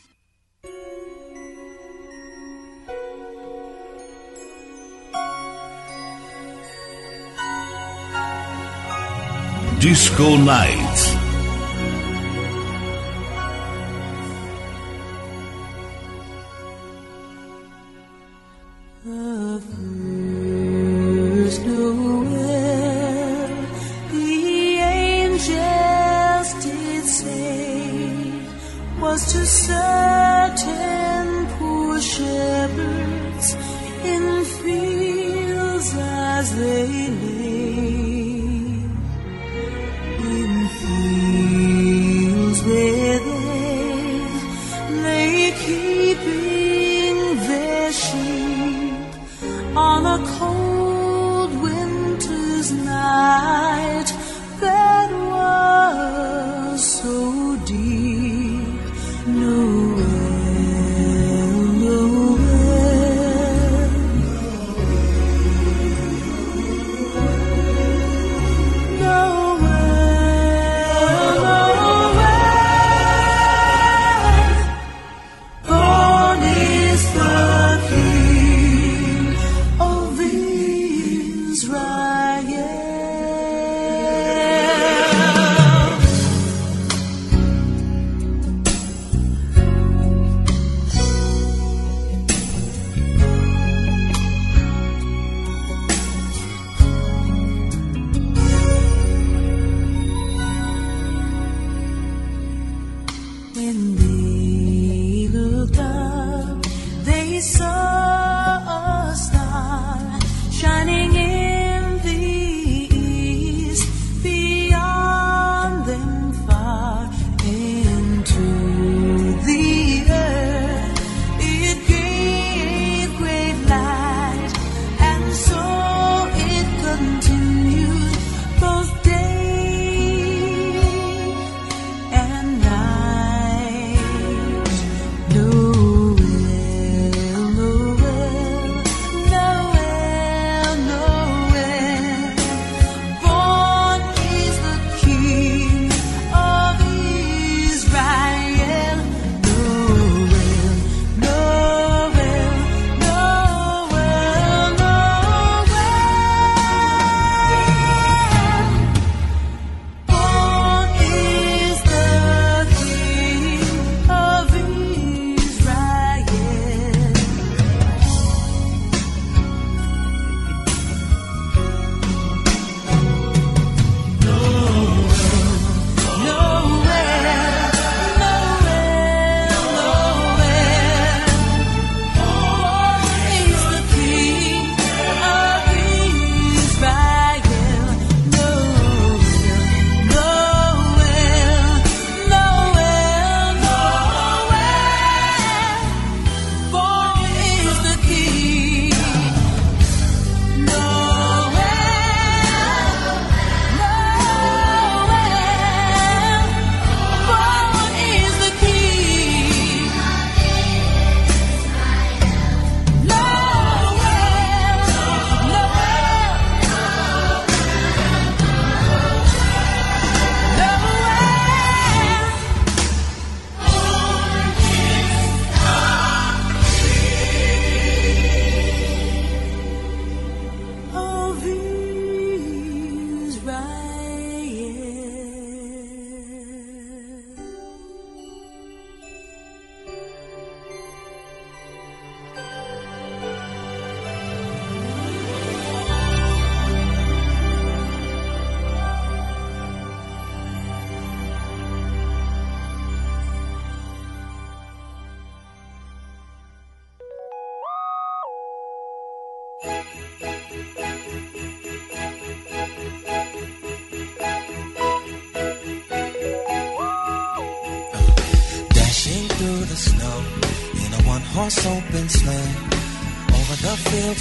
Disco 9.80 10.38
Nights. 10.38 11.05
curtain 29.86 31.30
poor 31.58 32.02
shepherds 32.02 33.48
in 34.14 34.26
fields 34.60 35.90
as 35.98 36.48
they 36.62 36.88
lay 37.22 37.66
in 40.34 40.54
fields 40.80 42.60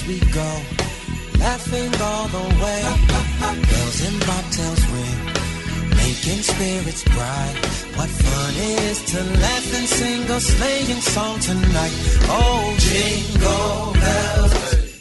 we 0.06 0.18
go, 0.32 0.50
laughing 1.38 1.92
all 2.00 2.28
the 2.28 2.44
way. 2.62 2.82
Bells 3.40 4.00
and 4.06 4.20
bobtails 4.22 4.82
ring, 4.92 5.20
making 5.96 6.42
spirits 6.42 7.04
bright. 7.04 7.54
What 7.96 8.10
fun 8.10 8.54
it 8.56 8.82
is 8.90 9.02
to 9.12 9.20
laugh 9.40 9.74
and 9.78 9.88
sing 9.88 10.22
a 10.30 10.40
sleighing 10.40 11.00
song 11.00 11.38
tonight. 11.40 11.94
Oh, 12.28 12.74
jingle 12.78 13.92
bells, 14.02 14.54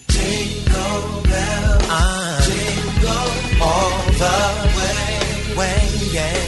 jingle 0.08 1.24
bells, 1.24 1.86
ah, 1.90 2.40
jingle 2.48 3.30
all 3.62 3.98
the 4.22 4.38
way, 4.78 5.58
way, 5.58 5.80
yeah. 6.14 6.43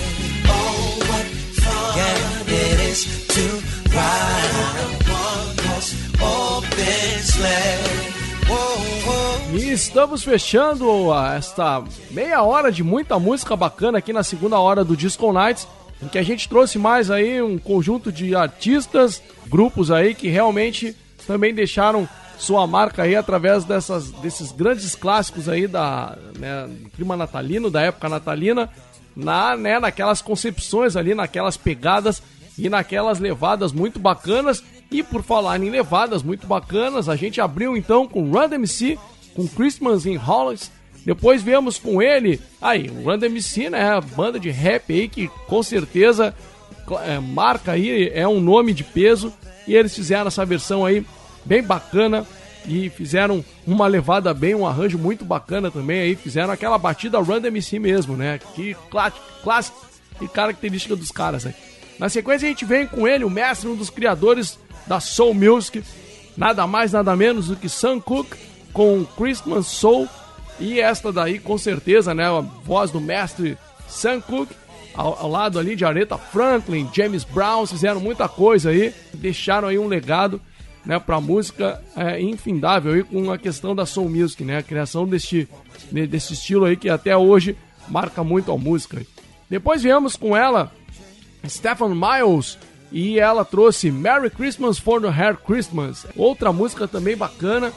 Estamos 9.75 10.23
fechando 10.23 11.13
esta 11.35 11.83
meia 12.09 12.41
hora 12.41 12.71
de 12.71 12.81
muita 12.81 13.19
música 13.19 13.57
bacana 13.57 13.97
aqui 13.97 14.13
na 14.13 14.23
segunda 14.23 14.57
hora 14.57 14.85
do 14.85 14.95
Disco 14.95 15.33
Nights, 15.33 15.67
em 16.01 16.07
que 16.07 16.17
a 16.17 16.23
gente 16.23 16.47
trouxe 16.47 16.79
mais 16.79 17.11
aí 17.11 17.41
um 17.41 17.57
conjunto 17.57 18.09
de 18.09 18.33
artistas, 18.33 19.21
grupos 19.47 19.91
aí 19.91 20.15
que 20.15 20.29
realmente 20.29 20.95
também 21.27 21.53
deixaram 21.53 22.07
sua 22.37 22.65
marca 22.65 23.03
aí 23.03 23.17
através 23.17 23.65
dessas, 23.65 24.11
desses 24.11 24.53
grandes 24.53 24.95
clássicos 24.95 25.49
aí 25.49 25.67
da 25.67 26.17
né, 26.39 26.69
clima 26.95 27.17
natalino, 27.17 27.69
da 27.69 27.81
época 27.81 28.07
natalina, 28.07 28.69
na, 29.13 29.57
né, 29.57 29.77
naquelas 29.77 30.21
concepções 30.21 30.95
ali, 30.95 31.13
naquelas 31.13 31.57
pegadas 31.57 32.23
e 32.57 32.69
naquelas 32.69 33.19
levadas 33.19 33.73
muito 33.73 33.99
bacanas. 33.99 34.63
E 34.89 35.03
por 35.03 35.21
falar 35.21 35.61
em 35.61 35.69
levadas 35.69 36.23
muito 36.23 36.47
bacanas, 36.47 37.09
a 37.09 37.15
gente 37.17 37.41
abriu 37.41 37.75
então 37.75 38.07
com 38.07 38.31
Run 38.31 38.53
MC, 38.53 38.97
com 39.35 39.47
Christmas 39.47 40.05
in 40.05 40.15
Hollis. 40.15 40.71
Depois 41.05 41.43
viemos 41.43 41.77
com 41.77 42.01
ele, 42.01 42.41
aí, 42.59 42.89
o 42.89 43.03
Run 43.03 43.19
MC, 43.23 43.69
né, 43.69 43.91
a 43.91 44.01
banda 44.01 44.39
de 44.39 44.49
rap 44.49 44.91
aí 44.91 45.07
que 45.07 45.27
com 45.47 45.61
certeza 45.61 46.33
é, 47.05 47.19
marca 47.19 47.73
aí, 47.73 48.09
é 48.11 48.27
um 48.27 48.39
nome 48.39 48.73
de 48.73 48.83
peso. 48.83 49.31
E 49.67 49.75
eles 49.75 49.93
fizeram 49.95 50.27
essa 50.27 50.43
versão 50.45 50.83
aí 50.85 51.05
bem 51.43 51.61
bacana 51.61 52.25
e 52.67 52.89
fizeram 52.89 53.45
uma 53.67 53.85
levada 53.85 54.33
bem, 54.33 54.55
um 54.55 54.65
arranjo 54.65 54.97
muito 54.97 55.23
bacana 55.23 55.69
também 55.69 55.99
aí, 56.01 56.15
fizeram 56.15 56.51
aquela 56.51 56.77
batida 56.79 57.19
Run 57.19 57.37
MC 57.45 57.77
mesmo, 57.77 58.17
né? 58.17 58.39
Que 58.55 58.75
clá- 58.89 59.13
clássico 59.43 59.85
e 60.19 60.27
característica 60.27 60.95
dos 60.95 61.11
caras 61.11 61.45
aí. 61.45 61.53
Na 61.99 62.09
sequência 62.09 62.47
a 62.47 62.49
gente 62.49 62.65
vem 62.65 62.87
com 62.87 63.07
ele, 63.07 63.23
o 63.23 63.29
mestre, 63.29 63.69
um 63.69 63.75
dos 63.75 63.91
criadores 63.91 64.57
da 64.87 64.99
Soul 64.99 65.33
Music, 65.35 65.83
nada 66.35 66.65
mais 66.65 66.91
nada 66.91 67.15
menos 67.15 67.47
do 67.47 67.55
que 67.55 67.69
Sam 67.69 67.99
Cooke 67.99 68.35
com 68.75 69.05
Christmas 69.17 69.67
Soul 69.67 70.05
e 70.59 70.81
esta 70.81 71.11
daí 71.11 71.39
com 71.39 71.57
certeza, 71.57 72.13
né, 72.13 72.25
a 72.25 72.41
voz 72.41 72.91
do 72.91 72.99
mestre 72.99 73.57
Sam 73.87 74.19
Cooke 74.19 74.53
ao, 74.93 75.17
ao 75.17 75.29
lado 75.29 75.57
ali 75.57 75.75
de 75.77 75.85
Aretha 75.85 76.17
Franklin, 76.17 76.89
James 76.93 77.23
Brown, 77.23 77.65
fizeram 77.65 78.01
muita 78.01 78.27
coisa 78.27 78.69
aí, 78.71 78.93
deixaram 79.13 79.69
aí 79.69 79.79
um 79.79 79.87
legado 79.87 80.41
né, 80.85 80.99
para 80.99 81.19
música 81.21 81.81
é, 81.95 82.21
infindável 82.21 82.93
aí 82.93 83.03
com 83.03 83.31
a 83.31 83.37
questão 83.37 83.73
da 83.73 83.85
soul 83.85 84.09
music, 84.09 84.43
né, 84.43 84.57
a 84.57 84.63
criação 84.63 85.07
deste, 85.07 85.47
de- 85.89 86.05
desse 86.07 86.33
estilo 86.33 86.65
aí 86.65 86.75
que 86.75 86.89
até 86.89 87.15
hoje 87.15 87.57
marca 87.87 88.23
muito 88.23 88.51
a 88.51 88.57
música. 88.57 89.01
Depois 89.49 89.83
viemos 89.83 90.15
com 90.17 90.35
ela, 90.35 90.69
Stephen 91.47 91.89
Miles, 91.95 92.57
e 92.91 93.19
ela 93.19 93.43
trouxe 93.45 93.89
Merry 93.91 94.29
Christmas 94.29 94.77
for 94.77 95.01
the 95.01 95.07
Hair 95.09 95.37
Christmas, 95.37 96.05
outra 96.15 96.51
música 96.53 96.87
também 96.87 97.15
bacana, 97.17 97.71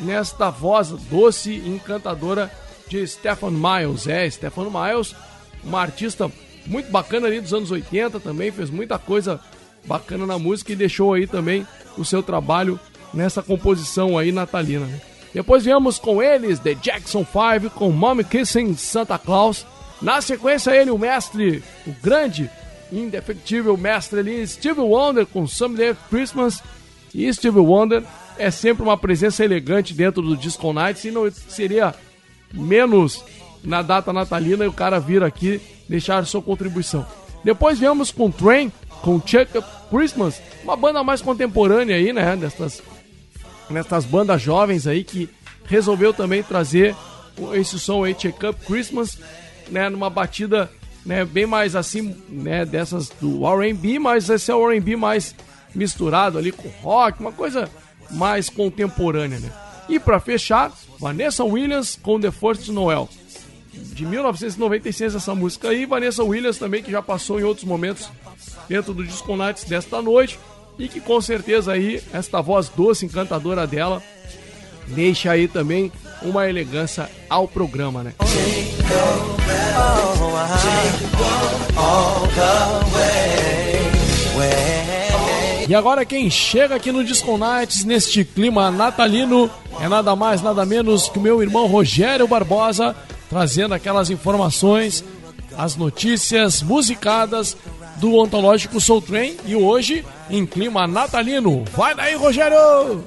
nesta 0.00 0.50
voz 0.50 0.88
doce 0.88 1.50
e 1.52 1.68
encantadora 1.68 2.50
de 2.88 3.06
Stephen 3.06 3.50
Miles. 3.50 4.06
É, 4.06 4.28
Stephen 4.28 4.70
Miles, 4.70 5.14
uma 5.62 5.80
artista 5.80 6.30
muito 6.66 6.90
bacana 6.90 7.26
ali 7.26 7.40
dos 7.40 7.54
anos 7.54 7.70
80 7.70 8.20
também, 8.20 8.50
fez 8.50 8.70
muita 8.70 8.98
coisa 8.98 9.40
bacana 9.84 10.26
na 10.26 10.38
música 10.38 10.72
e 10.72 10.76
deixou 10.76 11.14
aí 11.14 11.26
também 11.26 11.66
o 11.96 12.04
seu 12.04 12.22
trabalho 12.22 12.78
nessa 13.12 13.42
composição 13.42 14.18
aí 14.18 14.30
natalina. 14.30 14.86
Né? 14.86 15.00
Depois 15.32 15.64
viemos 15.64 15.98
com 15.98 16.22
eles, 16.22 16.58
The 16.58 16.74
Jackson 16.74 17.24
5, 17.24 17.70
com 17.70 17.90
Mommy 17.90 18.24
Kissing 18.24 18.74
Santa 18.76 19.18
Claus. 19.18 19.66
Na 20.00 20.20
sequência 20.20 20.70
ele, 20.70 20.90
o 20.90 20.98
mestre, 20.98 21.62
o 21.86 21.92
grande, 22.02 22.50
indefectível 22.92 23.76
mestre 23.76 24.20
ali, 24.20 24.46
Steve 24.46 24.80
Wonder 24.80 25.26
com 25.26 25.46
Someday 25.46 25.96
Christmas. 26.08 26.62
E 27.14 27.32
Steve 27.32 27.58
Wonder 27.58 28.02
é 28.38 28.50
sempre 28.50 28.82
uma 28.82 28.96
presença 28.96 29.44
elegante 29.44 29.92
dentro 29.92 30.22
do 30.22 30.36
Disco 30.36 30.72
Nights 30.72 31.04
e 31.04 31.10
não 31.10 31.30
seria 31.30 31.94
menos 32.52 33.24
na 33.62 33.82
data 33.82 34.12
natalina 34.12 34.64
e 34.64 34.68
o 34.68 34.72
cara 34.72 35.00
vir 35.00 35.22
aqui 35.22 35.60
deixar 35.88 36.24
sua 36.24 36.40
contribuição. 36.40 37.06
Depois 37.44 37.78
viemos 37.78 38.10
com 38.10 38.30
Train, 38.30 38.72
com 39.02 39.20
Check 39.20 39.54
Up 39.56 39.68
Christmas, 39.90 40.40
uma 40.62 40.76
banda 40.76 41.02
mais 41.02 41.20
contemporânea 41.20 41.96
aí, 41.96 42.12
né, 42.12 42.36
destas, 42.36 42.82
nestas 43.70 44.04
bandas 44.04 44.40
jovens 44.40 44.86
aí 44.86 45.04
que 45.04 45.28
resolveu 45.64 46.12
também 46.12 46.42
trazer 46.42 46.94
esse 47.54 47.78
som 47.78 48.04
aí, 48.04 48.14
Check 48.14 48.42
Up 48.42 48.66
Christmas, 48.66 49.18
né, 49.68 49.88
numa 49.88 50.10
batida 50.10 50.70
né, 51.04 51.24
bem 51.24 51.46
mais 51.46 51.74
assim, 51.74 52.16
né, 52.28 52.64
dessas 52.64 53.08
do 53.20 53.46
R&B, 53.46 53.98
mas 53.98 54.28
esse 54.28 54.50
é 54.50 54.54
o 54.54 54.70
R&B 54.70 54.96
mais 54.96 55.34
misturado 55.74 56.38
ali 56.38 56.50
com 56.50 56.68
rock, 56.82 57.20
uma 57.20 57.32
coisa 57.32 57.68
mais 58.10 58.48
contemporânea, 58.48 59.38
né? 59.38 59.50
E 59.88 59.98
para 59.98 60.20
fechar, 60.20 60.72
Vanessa 60.98 61.44
Williams 61.44 61.98
com 62.00 62.20
The 62.20 62.30
First 62.30 62.68
Noel. 62.68 63.08
De 63.72 64.04
1996 64.04 65.14
essa 65.14 65.34
música 65.34 65.68
aí, 65.68 65.86
Vanessa 65.86 66.22
Williams 66.22 66.58
também 66.58 66.82
que 66.82 66.90
já 66.90 67.00
passou 67.00 67.40
em 67.40 67.44
outros 67.44 67.64
momentos 67.64 68.10
dentro 68.68 68.92
do 68.92 69.04
Disco 69.04 69.36
Nights 69.36 69.64
desta 69.64 70.02
noite 70.02 70.38
e 70.78 70.88
que 70.88 71.00
com 71.00 71.20
certeza 71.20 71.72
aí 71.72 72.02
esta 72.12 72.40
voz 72.40 72.68
doce 72.68 73.06
encantadora 73.06 73.66
dela 73.66 74.02
deixa 74.88 75.30
aí 75.30 75.48
também 75.48 75.92
uma 76.22 76.48
elegância 76.48 77.08
ao 77.28 77.46
programa, 77.46 78.02
né? 78.02 78.14
E 85.68 85.74
agora 85.74 86.02
quem 86.02 86.30
chega 86.30 86.76
aqui 86.76 86.90
no 86.90 87.04
Disco 87.04 87.36
Nights 87.36 87.84
neste 87.84 88.24
clima 88.24 88.70
natalino 88.70 89.50
é 89.78 89.86
nada 89.86 90.16
mais, 90.16 90.40
nada 90.40 90.64
menos 90.64 91.10
que 91.10 91.18
o 91.18 91.22
meu 91.22 91.42
irmão 91.42 91.66
Rogério 91.66 92.26
Barbosa, 92.26 92.96
trazendo 93.28 93.74
aquelas 93.74 94.08
informações, 94.08 95.04
as 95.58 95.76
notícias 95.76 96.62
musicadas 96.62 97.54
do 97.96 98.14
Ontológico 98.14 98.80
Soul 98.80 99.02
Train 99.02 99.36
e 99.44 99.54
hoje 99.54 100.06
em 100.30 100.46
clima 100.46 100.86
natalino. 100.86 101.66
Vai 101.76 101.94
daí, 101.94 102.14
Rogério! 102.14 103.04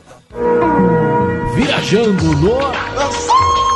Viajando 1.56 2.36
no 2.36 3.71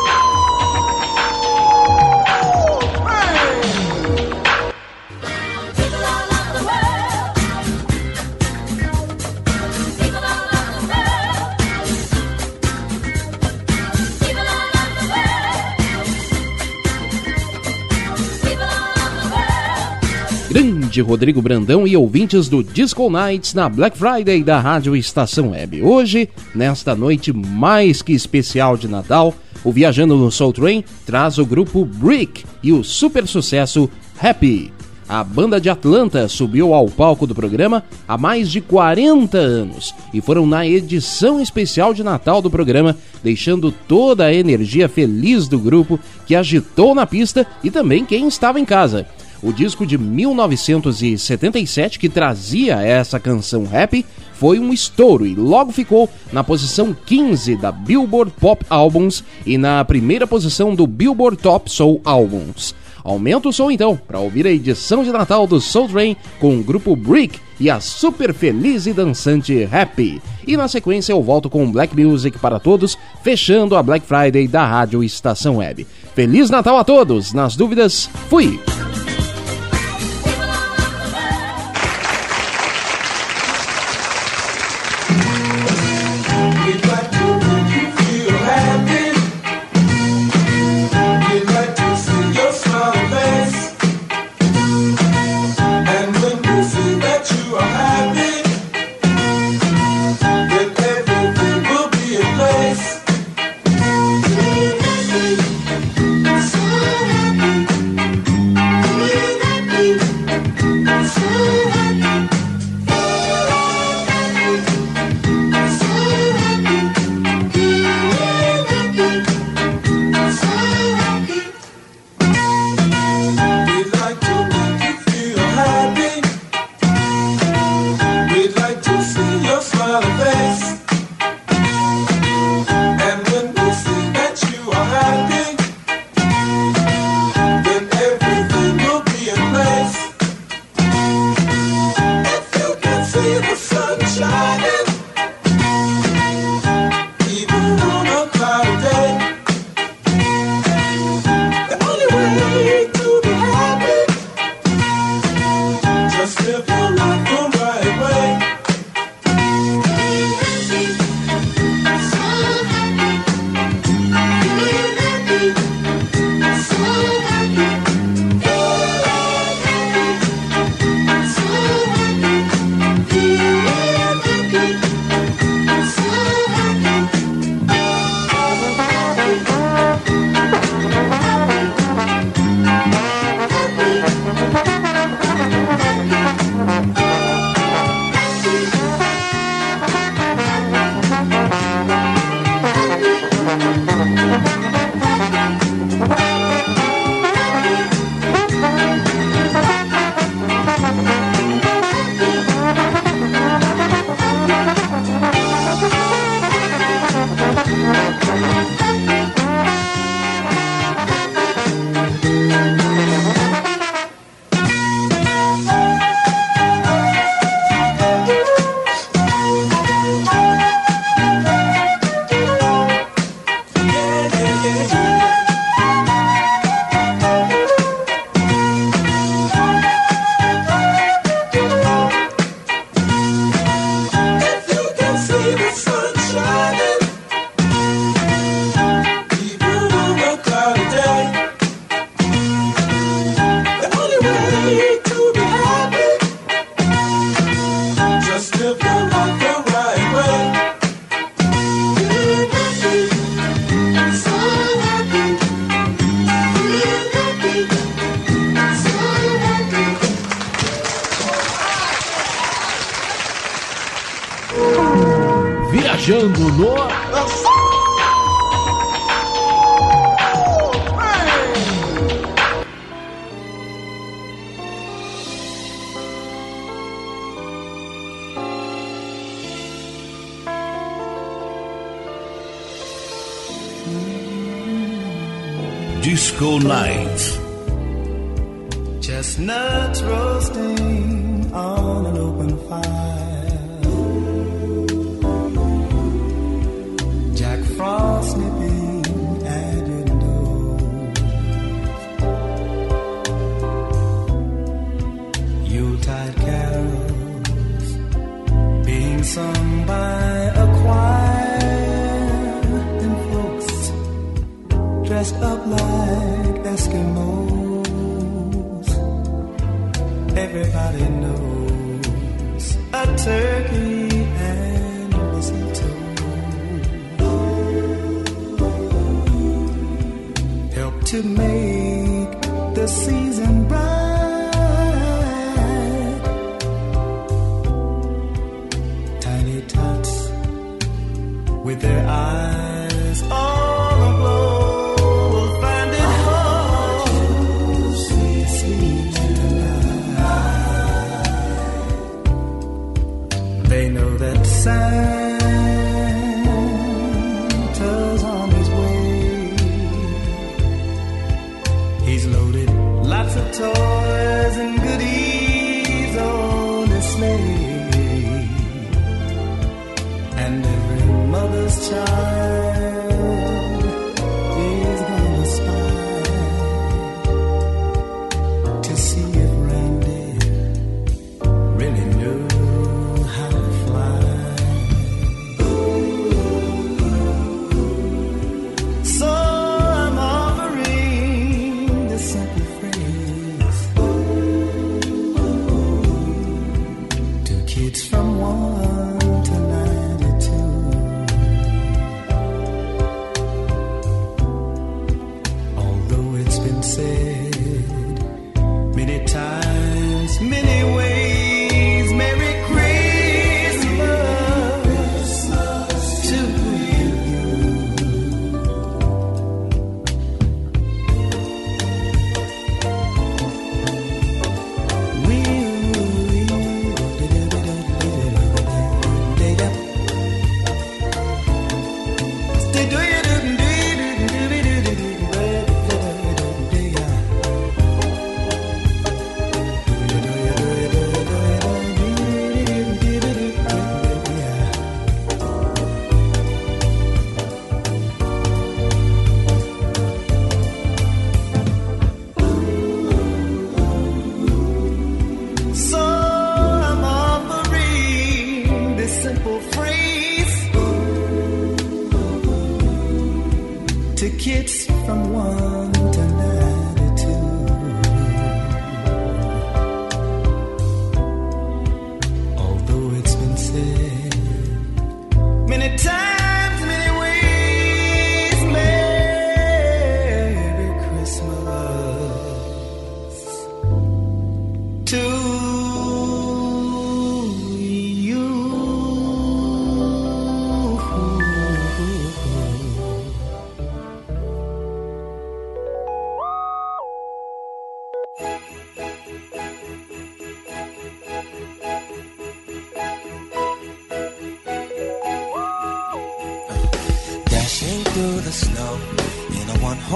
Grande 20.56 21.02
Rodrigo 21.02 21.42
Brandão 21.42 21.86
e 21.86 21.98
ouvintes 21.98 22.48
do 22.48 22.64
Disco 22.64 23.10
Nights 23.10 23.54
na 23.54 23.68
Black 23.68 23.98
Friday 23.98 24.42
da 24.42 24.58
Rádio 24.58 24.96
Estação 24.96 25.50
Web. 25.50 25.84
Hoje, 25.84 26.30
nesta 26.56 26.96
noite 26.96 27.34
mais 27.34 28.02
que 28.02 28.14
especial 28.14 28.78
de 28.78 28.88
Natal, 28.88 29.34
o 29.66 29.72
Viajando 29.74 30.16
no 30.16 30.32
Soul 30.32 30.54
Train 30.54 30.86
traz 31.06 31.38
o 31.38 31.46
grupo 31.46 31.84
Brick 31.84 32.46
e 32.64 32.72
o 32.72 32.86
super 32.86 33.28
sucesso 33.28 33.90
Happy. 34.18 34.72
A 35.10 35.26
banda 35.26 35.60
de 35.60 35.70
Atlanta 35.70 36.26
subiu 36.30 36.74
ao 36.74 36.88
palco 36.88 37.28
do 37.28 37.36
programa 37.36 37.84
há 38.08 38.18
mais 38.18 38.50
de 38.50 38.62
40 38.62 39.38
anos 39.38 39.94
e 40.14 40.22
foram 40.22 40.46
na 40.46 40.66
edição 40.66 41.42
especial 41.42 41.94
de 41.94 42.02
Natal 42.02 42.42
do 42.42 42.50
programa, 42.50 42.96
deixando 43.22 43.74
toda 43.74 44.24
a 44.24 44.34
energia 44.34 44.88
feliz 44.88 45.50
do 45.50 45.60
grupo 45.60 46.00
que 46.26 46.34
agitou 46.34 46.96
na 46.96 47.06
pista 47.06 47.46
e 47.62 47.70
também 47.70 48.06
quem 48.06 48.26
estava 48.26 48.58
em 48.58 48.64
casa. 48.64 49.06
O 49.46 49.54
disco 49.54 49.86
de 49.86 49.96
1977 49.96 52.00
que 52.00 52.10
trazia 52.10 52.82
essa 52.82 53.20
canção 53.20 53.64
rap 53.64 54.04
foi 54.34 54.58
um 54.58 54.74
estouro 54.74 55.24
e 55.24 55.36
logo 55.36 55.72
ficou 55.72 56.10
na 56.34 56.44
posição 56.44 56.98
15 57.06 57.56
da 57.56 57.72
Billboard 57.72 58.34
Pop 58.40 58.66
Albums 58.68 59.24
e 59.46 59.56
na 59.56 59.86
primeira 59.86 60.26
posição 60.26 60.74
do 60.74 60.88
Billboard 60.88 61.38
Top 61.38 61.70
Soul 61.70 62.02
Albums. 62.04 62.74
Aumenta 63.04 63.48
o 63.48 63.54
som 63.54 63.70
então 63.70 63.96
para 63.96 64.20
ouvir 64.20 64.48
a 64.48 64.52
edição 64.52 65.04
de 65.04 65.12
Natal 65.12 65.46
do 65.46 65.62
Soul 65.62 65.90
Train 65.90 66.18
com 66.40 66.58
o 66.58 66.64
grupo 66.64 66.96
Brick 66.96 67.40
e 67.60 67.70
a 67.70 67.80
super 67.80 68.34
feliz 68.34 68.88
e 68.88 68.94
dançante 68.94 69.70
Happy. 69.72 70.20
E 70.48 70.58
na 70.58 70.68
sequência 70.68 71.14
eu 71.14 71.22
volto 71.22 71.52
com 71.52 71.72
Black 71.72 71.96
Music 71.96 72.40
para 72.40 72.60
todos, 72.60 72.98
fechando 73.22 73.76
a 73.76 73.84
Black 73.84 74.08
Friday 74.08 74.48
da 74.48 74.66
Rádio 74.66 75.04
Estação 75.04 75.58
Web. 75.58 75.86
Feliz 76.16 76.50
Natal 76.50 76.80
a 76.80 76.84
todos! 76.84 77.32
Nas 77.32 77.56
dúvidas, 77.56 78.10
fui! 78.28 78.60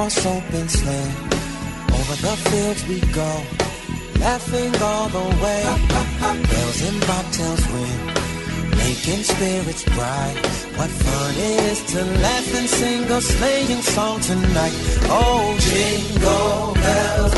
Horse 0.10 0.26
open 0.26 0.68
sleigh. 0.68 1.11
Over 1.98 2.15
the 2.26 2.36
fields 2.49 2.88
we 2.88 2.99
go, 3.14 3.31
laughing 4.19 4.73
all 4.81 5.10
the 5.10 5.27
way. 5.44 5.64
Bells 6.49 6.81
and 6.90 7.02
bobtails 7.10 7.64
ring, 7.73 8.02
making 8.77 9.23
spirits 9.23 9.84
bright. 9.95 10.36
What 10.77 10.90
fun 10.90 11.34
it 11.38 11.64
is 11.72 11.84
to 11.94 12.03
laugh 12.03 12.56
and 12.56 12.69
sing 12.69 13.03
a 13.03 13.22
sleighing 13.22 13.81
song 13.81 14.19
tonight. 14.22 14.73
Oh, 15.10 15.56
jingle 15.60 16.73
bells, 16.73 17.34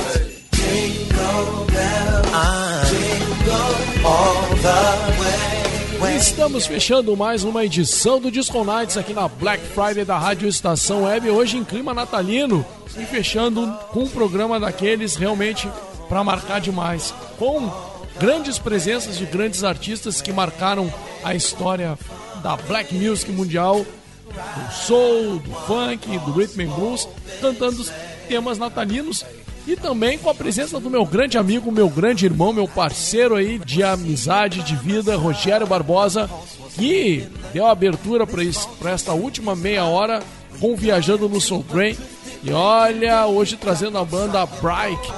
Estamos 6.42 6.66
fechando 6.66 7.16
mais 7.16 7.44
uma 7.44 7.64
edição 7.64 8.20
do 8.20 8.32
Disco 8.32 8.64
Nights 8.64 8.98
aqui 8.98 9.14
na 9.14 9.28
Black 9.28 9.64
Friday 9.64 10.04
da 10.04 10.18
Rádio 10.18 10.50
Estação 10.50 11.04
Web, 11.04 11.30
hoje 11.30 11.56
em 11.56 11.64
clima 11.64 11.94
natalino 11.94 12.66
e 12.98 13.06
fechando 13.06 13.72
com 13.92 14.06
um 14.06 14.10
programa 14.10 14.60
daqueles 14.60 15.16
realmente 15.16 15.70
para 16.10 16.24
marcar 16.24 16.60
demais, 16.60 17.14
com 17.38 17.72
grandes 18.20 18.58
presenças 18.58 19.20
de 19.20 19.26
grandes 19.28 19.64
artistas 19.64 20.20
que 20.20 20.34
marcaram 20.34 20.92
a 21.24 21.36
história 21.36 21.96
da 22.42 22.58
black 22.58 22.92
music 22.96 23.32
mundial, 23.32 23.86
do 24.26 24.74
soul, 24.74 25.38
do 25.38 25.52
funk, 25.52 26.08
do 26.18 26.32
rhythm 26.32 26.62
and 26.62 26.74
blues, 26.74 27.08
cantando 27.40 27.86
temas 28.28 28.58
natalinos 28.58 29.24
e 29.68 29.76
também 29.76 30.18
com 30.18 30.30
a 30.30 30.36
presença 30.36 30.80
do 30.80 30.90
meu 30.90 31.06
grande 31.06 31.38
amigo, 31.38 31.72
meu 31.72 31.90
grande 31.90 32.26
irmão, 32.26 32.52
meu 32.52 32.68
parceiro 32.68 33.36
aí 33.36 33.60
de 33.60 33.84
amizade, 33.84 34.64
de 34.64 34.76
vida, 34.76 35.16
Rogério 35.16 35.68
Barbosa, 35.68 36.30
que 36.76 37.28
deu 37.54 37.68
abertura 37.68 38.26
para 38.26 38.92
esta 38.92 39.14
última 39.14 39.56
meia 39.56 39.86
hora 39.86 40.22
com 40.60 40.76
Viajando 40.76 41.30
no 41.30 41.40
Soul 41.40 41.64
Train. 41.70 41.98
E 42.44 42.52
olha, 42.52 43.28
hoje 43.28 43.56
trazendo 43.56 43.98
a 43.98 44.06
banda 44.06 44.46
Bright. 44.46 45.12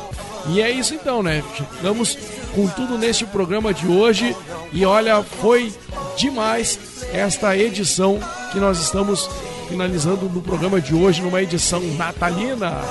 E 0.49 0.61
é 0.61 0.69
isso 0.69 0.93
então, 0.93 1.23
né? 1.23 1.41
Chegamos 1.55 2.17
com 2.53 2.67
tudo 2.67 2.97
neste 2.97 3.25
programa 3.25 3.73
de 3.73 3.87
hoje. 3.87 4.35
E 4.73 4.85
olha, 4.85 5.23
foi 5.23 5.73
demais 6.17 6.77
esta 7.13 7.57
edição 7.57 8.19
que 8.51 8.59
nós 8.59 8.79
estamos 8.79 9.29
finalizando 9.69 10.27
no 10.27 10.41
programa 10.41 10.81
de 10.81 10.93
hoje, 10.93 11.21
numa 11.21 11.41
edição 11.41 11.79
natalina. 11.97 12.81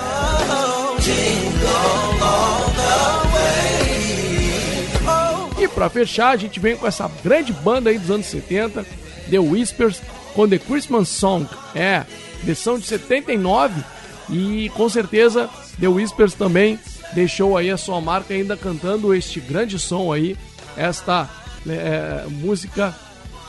E 5.58 5.68
para 5.68 5.88
fechar, 5.88 6.30
a 6.30 6.36
gente 6.36 6.58
vem 6.58 6.76
com 6.76 6.86
essa 6.86 7.10
grande 7.22 7.52
banda 7.52 7.90
aí 7.90 7.98
dos 7.98 8.10
anos 8.10 8.26
70, 8.26 8.84
The 9.30 9.38
Whispers, 9.38 10.00
com 10.34 10.48
The 10.48 10.58
Christmas 10.58 11.08
Song. 11.08 11.48
É, 11.74 12.04
versão 12.42 12.78
de 12.78 12.86
79 12.86 13.82
e 14.28 14.70
com 14.70 14.88
certeza 14.88 15.48
The 15.80 15.88
Whispers 15.88 16.34
também 16.34 16.78
deixou 17.12 17.56
aí 17.56 17.70
a 17.70 17.76
sua 17.76 18.00
marca 18.00 18.34
ainda 18.34 18.56
cantando 18.56 19.14
este 19.14 19.40
grande 19.40 19.78
som 19.78 20.12
aí, 20.12 20.36
esta 20.76 21.28
é, 21.68 22.24
música 22.28 22.94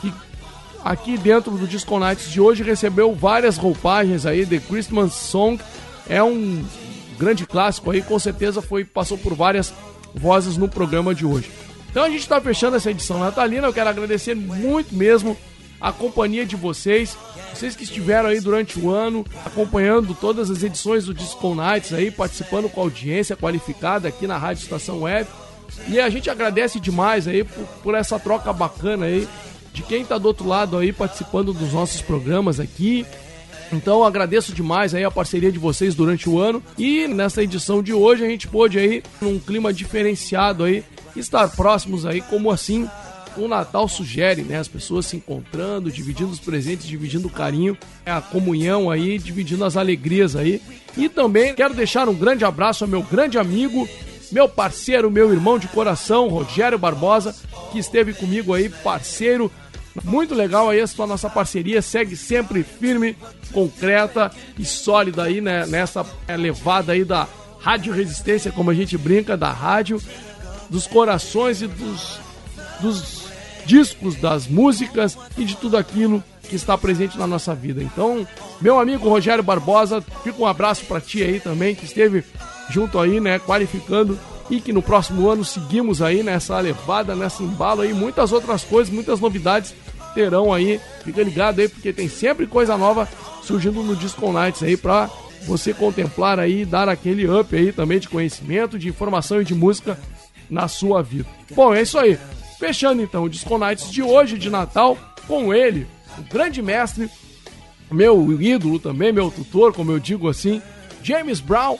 que 0.02 0.14
aqui 0.84 1.18
dentro 1.18 1.52
do 1.52 1.68
Disco 1.68 1.98
Nights 1.98 2.30
de 2.30 2.42
hoje 2.42 2.64
recebeu 2.64 3.14
várias 3.16 3.58
roupagens 3.58 4.26
aí, 4.26 4.46
The 4.46 4.60
Christmas 4.60 5.14
Song 5.14 5.62
é 6.10 6.22
um 6.22 6.64
grande 7.14 7.46
clássico 7.46 7.92
aí, 7.92 8.02
com 8.02 8.18
certeza 8.20 8.62
foi 8.62 8.84
passou 8.84 9.18
por 9.18 9.34
várias 9.34 9.74
vozes 10.14 10.58
no 10.58 10.68
programa 10.68 11.14
de 11.14 11.26
hoje. 11.26 11.50
Então 11.90 12.04
a 12.04 12.10
gente 12.10 12.22
está 12.22 12.42
fechando 12.42 12.76
essa 12.76 12.92
edição 12.92 13.20
natalina. 13.20 13.68
Eu 13.68 13.74
quero 13.74 13.90
agradecer 13.90 14.36
muito 14.36 14.96
mesmo 14.96 15.38
a 15.80 15.92
companhia 15.92 16.46
de 16.46 16.56
vocês, 16.56 17.18
vocês 17.54 17.76
que 17.76 17.84
estiveram 17.84 18.30
aí 18.30 18.40
durante 18.40 18.80
o 18.80 18.90
ano 18.90 19.26
acompanhando 19.46 20.16
todas 20.16 20.50
as 20.50 20.64
edições 20.64 21.06
do 21.06 21.14
Disco 21.14 21.54
Nights 21.54 21.94
aí, 21.94 22.10
participando 22.10 22.70
com 22.70 22.82
audiência 22.82 23.36
qualificada 23.36 24.08
aqui 24.08 24.26
na 24.26 24.38
Rádio 24.38 24.64
Estação 24.64 25.02
Web. 25.02 25.30
E 25.88 26.00
a 26.00 26.10
gente 26.10 26.30
agradece 26.30 26.80
demais 26.80 27.28
aí 27.28 27.44
por, 27.44 27.66
por 27.84 27.96
essa 27.96 28.18
troca 28.18 28.54
bacana 28.54 29.06
aí 29.06 29.28
de 29.74 29.82
quem 29.84 30.04
está 30.04 30.18
do 30.18 30.28
outro 30.28 30.48
lado 30.48 30.78
aí 30.78 30.94
participando 30.94 31.52
dos 31.52 31.74
nossos 31.74 32.02
programas 32.02 32.60
aqui. 32.60 33.06
Então 33.74 34.04
agradeço 34.04 34.54
demais 34.54 34.94
aí 34.94 35.04
a 35.04 35.10
parceria 35.10 35.52
de 35.52 35.58
vocês 35.58 35.96
durante 35.96 36.30
o 36.30 36.40
ano 36.40 36.62
e 36.78 37.08
nessa 37.08 37.42
edição 37.42 37.82
de 37.82 37.92
hoje 37.92 38.24
a 38.24 38.30
gente 38.30 38.48
pôde 38.48 38.78
aí 38.78 39.04
num 39.20 39.40
clima 39.40 39.74
diferenciado 39.74 40.64
aí 40.64 40.84
estar 41.16 41.48
próximos 41.50 42.06
aí 42.06 42.22
como 42.22 42.52
assim 42.52 42.88
o 43.36 43.48
Natal 43.48 43.88
sugere, 43.88 44.44
né? 44.44 44.60
As 44.60 44.68
pessoas 44.68 45.08
se 45.08 45.18
encontrando, 45.18 45.92
dividindo 45.92 46.30
os 46.30 46.40
presentes, 46.40 46.86
dividindo 46.86 47.28
o 47.28 47.32
carinho, 47.32 47.76
a 48.06 48.22
comunhão 48.22 48.92
aí, 48.92 49.18
dividindo 49.18 49.66
as 49.66 49.76
alegrias 49.76 50.36
aí. 50.36 50.62
E 50.96 51.10
também 51.10 51.56
quero 51.56 51.74
deixar 51.74 52.08
um 52.08 52.14
grande 52.14 52.46
abraço 52.46 52.84
ao 52.84 52.88
meu 52.88 53.02
grande 53.02 53.40
amigo, 53.40 53.90
meu 54.32 54.48
parceiro, 54.48 55.10
meu 55.10 55.34
irmão 55.34 55.58
de 55.58 55.68
coração, 55.68 56.28
Rogério 56.28 56.78
Barbosa, 56.78 57.36
que 57.72 57.80
esteve 57.80 58.14
comigo 58.14 58.54
aí, 58.54 58.70
parceiro. 58.70 59.52
Muito 60.04 60.34
legal 60.34 60.70
aí 60.70 60.80
essa 60.80 61.06
nossa 61.06 61.30
parceria, 61.30 61.82
segue 61.82 62.16
sempre 62.16 62.64
firme, 62.64 63.16
concreta 63.52 64.32
e 64.58 64.66
sólida 64.66 65.24
aí 65.24 65.40
né, 65.40 65.66
nessa 65.68 66.06
levada 66.38 66.94
aí 66.94 67.06
da 67.06 67.28
Rádio 67.60 67.94
Resistência, 67.94 68.52
como 68.52 68.72
a 68.72 68.74
gente 68.74 68.98
brinca, 68.98 69.38
da 69.38 69.52
rádio, 69.52 70.02
dos 70.70 70.88
corações 70.88 71.62
e 71.62 71.68
dos, 71.68 72.20
dos 72.82 73.24
discos, 73.66 74.16
das 74.16 74.48
músicas 74.48 75.18
e 75.38 75.46
de 75.46 75.56
tudo 75.56 75.78
aquilo 75.78 76.24
que 76.50 76.56
está 76.56 76.78
presente 76.78 77.18
na 77.18 77.28
nossa 77.28 77.54
vida. 77.56 77.82
Então, 77.82 78.28
meu 78.60 78.80
amigo 78.80 79.08
Rogério 79.08 79.44
Barbosa, 79.44 80.04
fica 80.24 80.42
um 80.42 80.46
abraço 80.46 80.86
para 80.86 81.00
ti 81.00 81.24
aí 81.24 81.40
também, 81.40 81.76
que 81.76 81.86
esteve 81.86 82.24
junto 82.70 83.00
aí, 83.00 83.20
né, 83.20 83.40
qualificando 83.40 84.20
e 84.50 84.60
que 84.60 84.74
no 84.74 84.82
próximo 84.82 85.30
ano 85.30 85.44
seguimos 85.44 86.02
aí 86.02 86.24
nessa 86.24 86.60
levada, 86.60 87.16
nessa 87.16 87.44
embalo 87.44 87.82
aí, 87.82 87.94
muitas 87.94 88.32
outras 88.32 88.64
coisas, 88.64 88.94
muitas 88.94 89.20
novidades 89.20 89.74
terão 90.14 90.54
aí. 90.54 90.80
Fica 91.04 91.24
ligado 91.24 91.60
aí 91.60 91.68
porque 91.68 91.94
tem 91.94 92.08
sempre 92.08 92.46
coisa 92.46 92.78
nova 92.78 93.08
surgindo 93.42 93.84
no 93.84 93.96
Disco 93.96 94.32
Nights 94.32 94.64
aí 94.64 94.78
para 94.78 95.10
você 95.46 95.74
contemplar 95.74 96.40
aí, 96.40 96.66
dar 96.66 96.88
aquele 96.88 97.30
up 97.30 97.56
aí 97.56 97.72
também 97.72 98.00
de 98.00 98.08
conhecimento, 98.08 98.80
de 98.80 98.88
informação 98.88 99.42
e 99.42 99.46
de 99.46 99.54
música 99.54 99.98
na 100.50 100.68
sua 100.68 101.02
vida. 101.02 101.28
Bom, 101.54 101.74
é 101.74 101.82
isso 101.82 101.98
aí. 101.98 102.18
Fechando 102.60 103.02
então 103.02 103.24
o 103.24 103.30
Disco 103.30 103.58
Nights 103.58 103.92
de 103.92 104.02
hoje 104.02 104.38
de 104.38 104.50
Natal 104.50 104.98
com 105.28 105.54
ele, 105.54 105.88
o 106.18 106.22
grande 106.24 106.62
mestre, 106.62 107.10
meu 107.92 108.42
ídolo 108.42 108.80
também, 108.80 109.12
meu 109.12 109.30
tutor, 109.30 109.74
como 109.74 109.92
eu 109.92 110.00
digo 110.00 110.30
assim, 110.30 110.62
James 111.02 111.40
Brown. 111.40 111.78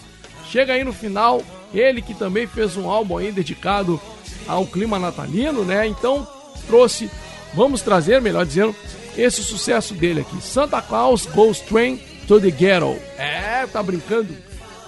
Chega 0.50 0.74
aí 0.74 0.84
no 0.84 0.94
final, 0.94 1.42
ele 1.74 2.02
que 2.02 2.14
também 2.14 2.48
fez 2.48 2.78
um 2.78 2.90
álbum 2.90 3.18
aí 3.18 3.32
dedicado 3.32 4.00
ao 4.48 4.66
clima 4.66 5.00
natalino, 5.00 5.64
né? 5.64 5.88
Então 5.88 6.28
trouxe, 6.68 7.10
vamos 7.54 7.82
trazer, 7.82 8.22
melhor 8.22 8.46
dizendo, 8.46 8.76
esse 9.18 9.44
sucesso 9.44 9.94
dele 9.94 10.22
aqui, 10.22 10.42
Santa 10.42 10.82
Claus 10.82 11.26
Goes 11.26 11.60
Train 11.60 11.98
to 12.28 12.40
the 12.40 12.50
Ghetto. 12.50 12.98
É, 13.18 13.66
tá 13.68 13.82
brincando? 13.82 14.36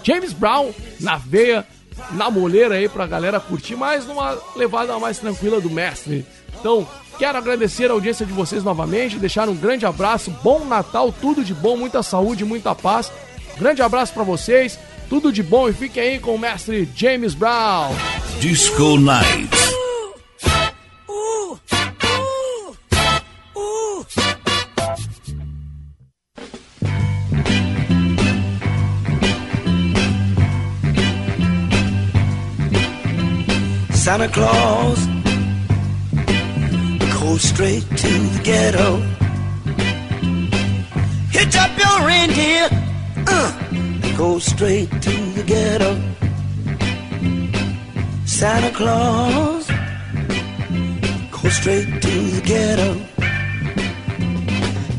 James 0.03 0.34
Brown 0.34 0.72
na 0.99 1.18
veia, 1.18 1.66
na 2.12 2.30
moleira 2.30 2.76
aí 2.76 2.88
pra 2.88 3.07
galera 3.07 3.40
curtir, 3.40 3.76
mas 3.76 4.06
numa 4.06 4.38
levada 4.56 4.98
mais 4.99 5.18
tranquila 5.18 5.60
do 5.60 5.70
mestre. 5.70 6.26
Então, 6.60 6.88
quero 7.18 7.38
agradecer 7.38 7.90
a 7.90 7.94
audiência 7.94 8.26
de 8.26 8.34
vocês 8.34 8.64
novamente, 8.64 9.18
deixar 9.18 9.49
um 9.49 9.56
grande 9.56 9.86
abraço, 9.86 10.32
bom 10.44 10.66
Natal, 10.66 11.14
tudo 11.22 11.44
de 11.44 11.53
bom, 11.53 11.76
muita 11.78 12.03
saúde, 12.03 12.45
muita 12.45 12.76
paz. 12.76 13.12
Grande 13.57 13.82
abraço 13.82 14.14
para 14.14 14.24
vocês, 14.24 14.78
tudo 15.10 15.32
de 15.32 15.44
bom 15.44 15.69
e 15.69 15.73
fiquem 15.73 16.03
aí 16.03 16.19
com 16.19 16.36
o 16.36 16.40
mestre 16.40 16.88
James 16.95 17.34
Brown. 17.34 17.95
Disco 18.40 18.98
Night. 18.98 19.56
Santa 34.06 34.30
Claus 34.30 34.99
goes 37.19 37.44
straight 37.44 37.82
to 37.98 38.07
the 38.07 38.41
ghetto. 38.44 39.02
Hitch 41.32 41.56
up 41.56 41.76
your 41.76 42.06
reindeer, 42.06 42.69
uh, 43.27 43.52
go 44.18 44.40
straight 44.40 44.90
to 45.02 45.16
the 45.34 45.44
ghetto. 45.44 45.92
Santa 48.26 48.72
Claus 48.72 49.68
go 51.32 51.50
straight 51.50 52.02
to 52.02 52.16
the 52.36 52.42
ghetto. 52.46 52.94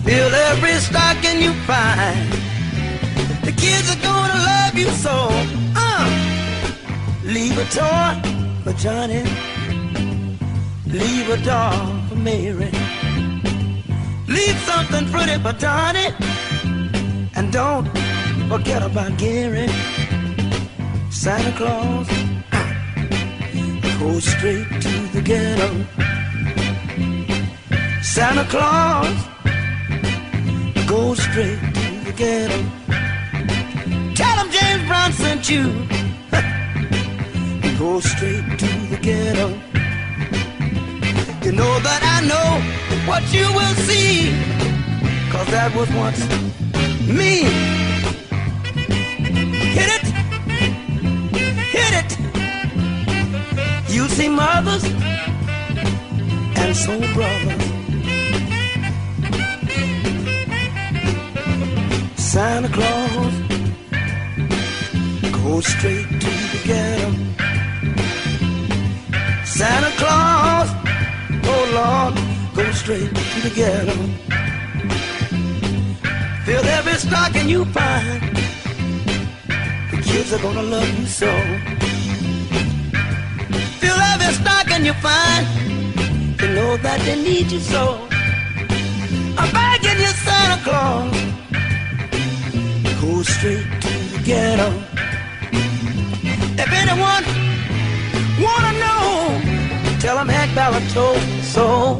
Fill 0.05 0.35
every 0.51 0.75
stocking 0.75 1.41
you 1.41 1.53
find. 1.65 2.31
The 3.45 3.53
kids 3.57 3.89
are 3.95 4.03
gonna 4.03 4.39
love 4.53 4.75
you 4.75 4.91
so. 5.05 5.29
Uh, 5.75 6.07
leave 7.25 7.57
a 7.57 7.65
toy 7.81 8.13
for 8.65 8.73
Johnny. 8.79 9.23
Leave 10.87 11.29
a 11.31 11.39
doll 11.43 12.03
for 12.09 12.17
Mary. 12.17 12.71
Leave 14.29 14.59
something 14.71 15.11
pretty 15.11 15.39
for 15.43 15.53
Donnie. 15.53 16.15
And 17.35 17.53
don't 17.53 17.87
forget 18.49 18.83
about 18.83 19.17
Gary. 19.19 19.69
Santa 21.11 21.53
Claus 21.57 22.09
goes 23.99 24.25
straight 24.25 24.69
to 24.81 24.95
the 25.15 25.23
ghetto. 25.23 25.69
Santa 28.03 28.45
Claus 28.45 29.17
goes 30.87 31.19
straight 31.21 31.59
to 31.75 32.05
the 32.05 32.13
ghetto. 32.17 32.59
Tell 34.15 34.37
him 34.41 34.51
James 34.51 34.87
Brown 34.87 35.13
sent 35.13 35.51
you 35.51 35.65
go 37.79 38.01
straight 38.01 38.59
to 38.59 38.71
the 38.93 38.99
ghetto. 39.03 39.49
You 41.45 41.53
know 41.53 41.79
that 41.81 42.03
I 42.17 42.19
know 42.31 42.51
what 43.11 43.23
you 43.33 43.47
will 43.59 43.77
see, 43.89 44.31
cause 45.33 45.49
that 45.51 45.75
was 45.75 45.89
once 45.93 46.21
me. 47.09 47.86
Hit 49.77 49.91
it, 49.97 50.07
hit 51.77 51.93
it. 52.01 52.11
You 53.95 54.09
see 54.09 54.29
mothers 54.29 54.85
and 56.61 56.75
soul 56.75 57.05
brothers. 57.15 57.65
Santa 62.17 62.69
Claus 62.69 63.35
goes 65.33 65.67
straight 65.67 66.09
to 66.23 66.31
the 66.53 66.61
ghetto. 66.65 67.11
Santa 69.45 69.91
Claus, 70.01 70.69
oh 71.53 71.65
Lord, 71.79 72.15
go 72.55 72.65
straight 72.73 73.15
to 73.15 73.41
the 73.47 73.53
ghetto. 73.55 73.97
Fill 76.45 76.65
every 76.65 76.95
stocking 76.95 77.49
you 77.49 77.65
find. 77.67 78.36
Kids 80.17 80.33
are 80.33 80.39
gonna 80.39 80.63
love 80.63 80.99
you 80.99 81.05
so. 81.05 81.31
Fill 83.81 84.01
every 84.13 84.33
stocking 84.33 84.87
you 84.87 84.95
find. 84.95 85.47
You 86.41 86.49
know 86.57 86.79
that 86.79 87.01
they 87.05 87.17
need 87.23 87.53
you 87.53 87.61
so. 87.61 88.01
I'm 89.37 89.51
begging 89.53 90.01
you, 90.01 90.13
Santa 90.25 90.59
Claus, 90.65 91.13
go 93.03 93.23
straight 93.25 93.69
to 93.83 93.93
the 94.13 94.21
ghetto. 94.25 94.69
If 96.63 96.71
anyone 96.83 97.25
wanna 98.41 98.73
know, 98.85 99.99
tell 100.01 100.17
him 100.19 100.29
Hank 100.29 100.55
Ballard 100.55 100.89
told 100.95 101.21
so. 101.43 101.99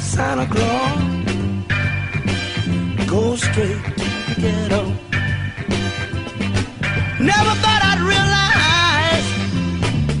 Santa 0.00 0.46
Claus, 0.52 0.98
go 3.06 3.36
straight 3.36 3.84
to 4.00 4.06
the 4.26 4.40
ghetto. 4.40 4.87
Never 7.20 7.54
thought 7.62 7.82
I'd 7.82 7.98
realize 7.98 9.26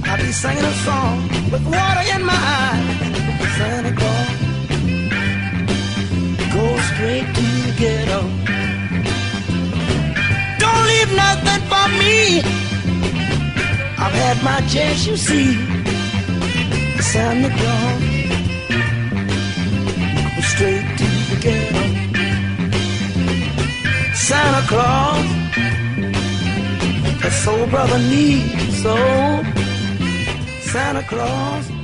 I'd 0.02 0.20
be 0.20 0.32
singing 0.32 0.64
a 0.64 0.72
song 0.82 1.28
with 1.52 1.64
water 1.64 2.02
in 2.14 2.24
my 2.26 2.34
eyes. 2.34 2.98
Santa 3.56 3.92
Claus, 3.98 4.28
go 6.52 6.64
straight 6.90 7.28
to 7.36 7.46
the 7.66 7.72
ghetto. 7.78 8.20
Don't 10.58 10.84
leave 10.90 11.12
nothing 11.14 11.62
for 11.70 11.86
me. 12.02 12.42
I've 13.96 14.16
had 14.22 14.42
my 14.42 14.60
chance, 14.66 15.06
you 15.06 15.16
see. 15.16 15.54
Santa 17.00 17.50
Claus, 17.58 18.02
go 20.34 20.40
straight 20.42 20.86
to 20.98 21.08
the 21.30 21.36
ghetto. 21.40 21.84
Santa 24.14 24.62
Claus, 24.66 25.37
a 27.28 27.30
soul 27.30 27.66
brother 27.66 27.98
needs 27.98 28.82
so. 28.82 28.96
Santa 30.70 31.02
Claus. 31.02 31.77